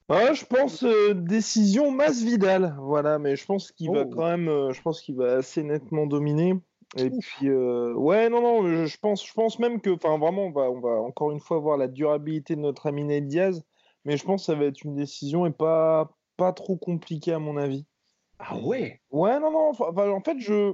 [0.09, 4.09] Ouais, je pense euh, décision Masvidal, voilà, mais je pense qu'il va Oh.
[4.09, 6.53] quand même, euh, je pense qu'il va assez nettement dominer.
[6.97, 10.47] Et puis, euh, ouais, non, non, je, je pense, je pense même que, enfin, vraiment,
[10.47, 13.63] on va, on va encore une fois voir la durabilité de notre ami Ned Diaz,
[14.05, 16.09] mais je pense que ça va être une décision et pas,
[16.39, 17.85] pas trop compliquée à mon avis.
[18.39, 19.01] Ah ouais?
[19.11, 20.73] Ouais, non, non, enfin, en fait, je.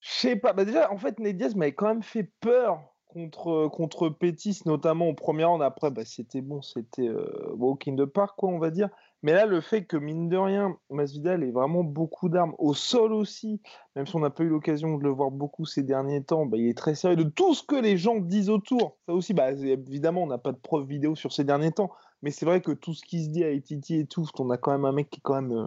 [0.00, 0.52] Je sais pas.
[0.52, 5.08] Bah déjà, en fait, Ned Diaz m'avait quand même fait peur contre, contre Pétis, notamment
[5.08, 5.62] au premier round.
[5.62, 8.88] Après, bah, c'était bon, c'était euh, walk in the park, quoi, on va dire.
[9.22, 13.12] Mais là, le fait que, mine de rien, Masvidal ait vraiment beaucoup d'armes, au sol
[13.12, 13.60] aussi,
[13.94, 16.56] même si on n'a pas eu l'occasion de le voir beaucoup ces derniers temps, bah,
[16.56, 18.98] il est très sérieux de tout ce que les gens disent autour.
[19.06, 21.92] Ça aussi, bah, évidemment, on n'a pas de preuves vidéo sur ces derniers temps.
[22.22, 24.56] Mais c'est vrai que tout ce qui se dit à ITT et tout, qu'on a
[24.56, 25.66] quand même un mec qui est quand même euh,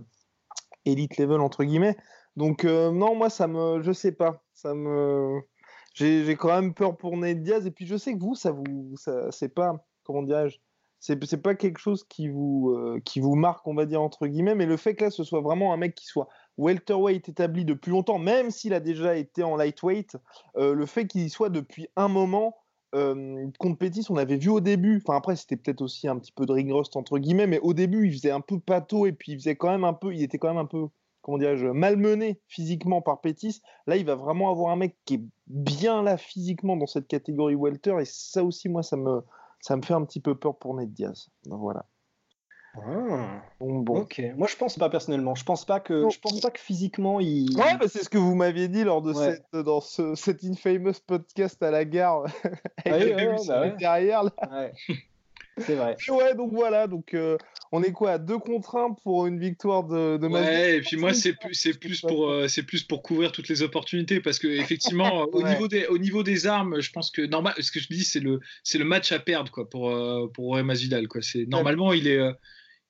[0.85, 1.97] elite level, entre guillemets.
[2.35, 3.81] Donc, euh, non, moi, ça me.
[3.81, 4.43] Je sais pas.
[4.53, 5.41] Ça me.
[5.93, 7.65] J'ai quand même peur pour Ned Diaz.
[7.65, 8.95] Et puis, je sais que vous, ça vous.
[8.97, 9.85] Ça, c'est pas.
[10.03, 10.59] Comment dirais-je
[10.99, 14.55] c'est pas quelque chose qui vous, euh, qui vous marque, on va dire, entre guillemets,
[14.55, 16.27] mais le fait que là, ce soit vraiment un mec qui soit
[16.57, 20.17] welterweight établi depuis longtemps, même s'il a déjà été en lightweight,
[20.57, 22.57] euh, le fait qu'il y soit depuis un moment,
[22.95, 26.31] euh, contre Pétis, on avait vu au début, enfin après, c'était peut-être aussi un petit
[26.31, 29.11] peu de ring rust, entre guillemets, mais au début, il faisait un peu pâteau et
[29.11, 30.87] puis il faisait quand même un peu, il était quand même un peu,
[31.21, 33.61] comment dirais-je, malmené physiquement par Pétis.
[33.85, 37.55] Là, il va vraiment avoir un mec qui est bien là physiquement dans cette catégorie
[37.55, 39.21] welter, et ça aussi, moi, ça me
[39.59, 41.29] ça me fait un petit peu peur pour Ned Diaz.
[41.45, 41.87] Donc, voilà.
[42.77, 43.99] Ah, Bon, bon.
[44.01, 44.21] Ok.
[44.35, 45.35] Moi, je pense pas personnellement.
[45.35, 46.09] Je pense pas que, Non.
[46.09, 47.55] je pense pas que physiquement il.
[47.57, 49.41] Ouais, bah, c'est ce que vous m'aviez dit lors de Ouais.
[49.53, 52.23] cette, dans ce, cet infamous podcast à la gare
[52.85, 53.75] avec Ouais, le ouais, bah ouais.
[53.79, 54.23] derrière.
[54.23, 54.31] là.
[54.51, 54.71] Ouais.
[55.57, 55.95] C'est vrai.
[56.09, 57.37] Ouais, donc voilà, donc euh,
[57.71, 60.97] on est quoi à deux contre un pour une victoire de, de Ouais, et puis
[60.97, 64.37] moi c'est plus c'est plus pour euh, c'est plus pour couvrir toutes les opportunités parce
[64.37, 67.79] que effectivement au niveau des au niveau des armes, je pense que normal ce que
[67.79, 71.21] je dis c'est le c'est le match à perdre quoi pour euh, pour Masvidal quoi.
[71.21, 72.33] C'est normalement il est euh,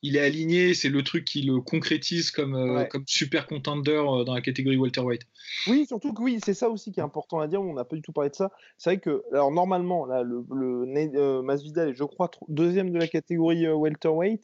[0.05, 2.87] il est aligné, c'est le truc qui le concrétise comme euh, Ouais.
[2.87, 5.21] comme super contender euh, dans la catégorie welterweight.
[5.67, 7.61] Oui, surtout que oui, c'est ça aussi qui est important à dire.
[7.61, 8.51] On n'a pas du tout parlé de ça.
[8.77, 10.45] C'est vrai que, alors normalement, là, le,
[11.15, 14.43] euh, Masvidal est, je crois, deuxième de la catégorie euh, welterweight.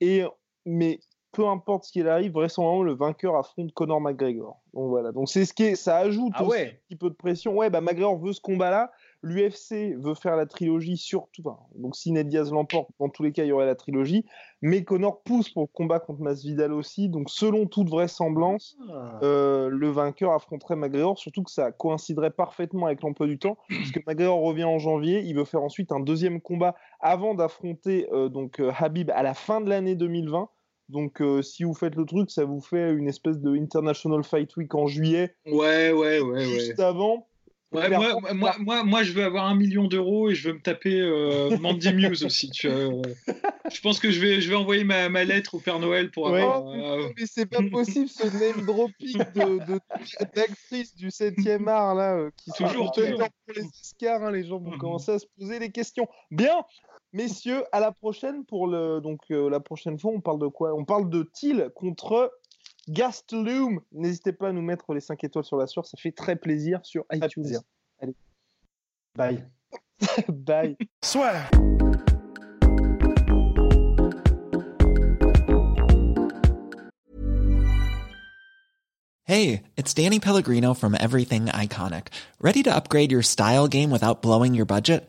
[0.00, 0.22] Et
[0.64, 1.00] mais
[1.32, 4.60] peu importe ce qu'il arrive, vraisemblablement le vainqueur affronte Conor McGregor.
[4.74, 5.12] Donc voilà.
[5.12, 7.56] Donc c'est ce qui est, ça ajoute Ah aussi un petit peu de pression.
[7.56, 8.90] Ouais, bah McGregor veut ce combat-là.
[9.22, 11.42] L'UFC veut faire la trilogie surtout.
[11.44, 14.24] enfin, donc si Ned Diaz l'emporte, dans tous les cas, il y aurait la trilogie.
[14.62, 17.08] Mais Conor pousse pour le combat contre Masvidal aussi.
[17.08, 18.76] Donc selon toute vraisemblance.
[18.90, 19.18] Ah.
[19.22, 24.04] Euh, le vainqueur affronterait McGregor, surtout que ça coïnciderait parfaitement avec l'emploi du temps, puisque
[24.06, 28.60] McGregor revient en janvier, il veut faire ensuite un deuxième combat avant d'affronter euh, donc
[28.60, 30.48] euh, Habib à la fin de l'année 2020.
[30.88, 34.56] Donc euh, si vous faites le truc, ça vous fait une espèce de International Fight
[34.56, 36.44] Week en juillet, Ouais, ouais, ouais, ouais.
[36.44, 37.28] juste avant.
[37.72, 40.60] Ouais, moi, moi, moi, moi, je veux avoir un million d'euros et je veux me
[40.60, 42.50] taper euh, Mandy Muse aussi.
[42.50, 43.02] Tu vois.
[43.72, 46.28] Je pense que je vais, je vais envoyer ma, ma lettre au Père Noël pour
[46.30, 46.42] Ouais.
[46.42, 46.64] avoir.
[46.64, 49.80] Oh, euh, mais c'est pas possible ce name dropping de, de,
[50.34, 53.18] d'actrices du 7e art là, euh, qui Toujours, toujours.
[53.18, 54.24] pour les Oscars.
[54.24, 54.78] hein, les gens vont Mhm.
[54.78, 56.08] commencer à se poser des questions.
[56.32, 56.64] Bien,
[57.12, 60.74] messieurs, à la prochaine pour le donc euh, la prochaine fois, on parle de quoi?
[60.74, 62.32] On parle de Thiel contre
[62.90, 63.80] Gastelum.
[63.92, 66.80] N'hésitez pas à nous mettre les 5 étoiles sur la sueur, ça fait très plaisir
[66.82, 67.42] sur iTunes.
[67.42, 67.60] plaisir.
[69.14, 69.44] Bye.
[70.28, 70.76] Bye.
[79.24, 82.08] Hey, it's Danny Pellegrino from Everything Iconic.
[82.40, 85.08] Ready to upgrade your style game without blowing your budget?